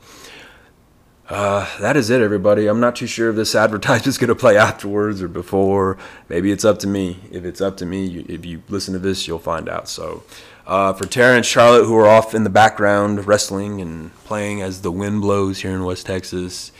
Uh, 1.27 1.67
that 1.79 1.97
is 1.97 2.09
it, 2.09 2.21
everybody. 2.21 2.67
I'm 2.67 2.79
not 2.79 2.95
too 2.95 3.07
sure 3.07 3.31
if 3.31 3.35
this 3.35 3.53
advertisement 3.65 4.07
is 4.07 4.17
going 4.17 4.29
to 4.29 4.35
play 4.35 4.55
afterwards 4.55 5.21
or 5.21 5.27
before. 5.27 5.97
Maybe 6.29 6.51
it's 6.51 6.63
up 6.63 6.79
to 6.79 6.87
me. 6.87 7.19
If 7.31 7.43
it's 7.43 7.59
up 7.59 7.75
to 7.77 7.85
me, 7.85 8.05
you, 8.05 8.25
if 8.29 8.45
you 8.45 8.63
listen 8.69 8.93
to 8.93 8.99
this, 8.99 9.27
you'll 9.27 9.39
find 9.39 9.67
out. 9.67 9.89
So, 9.89 10.23
uh, 10.65 10.93
for 10.93 11.05
Tara 11.05 11.35
and 11.35 11.45
Charlotte, 11.45 11.85
who 11.85 11.97
are 11.97 12.07
off 12.07 12.33
in 12.33 12.45
the 12.45 12.49
background 12.49 13.27
wrestling 13.27 13.81
and 13.81 14.15
playing 14.23 14.61
as 14.61 14.83
the 14.83 14.91
wind 14.91 15.21
blows 15.21 15.61
here 15.61 15.73
in 15.73 15.83
West 15.83 16.05
Texas, 16.05 16.71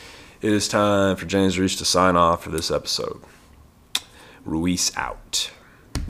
it 0.42 0.54
is 0.54 0.70
time 0.70 1.18
for 1.18 1.26
James 1.26 1.60
Reese 1.60 1.76
to 1.78 1.86
sign 1.86 2.16
off 2.16 2.44
for 2.44 2.52
this 2.52 2.72
episode. 2.72 3.22
Ruiz 4.46 4.92
out. 4.96 5.52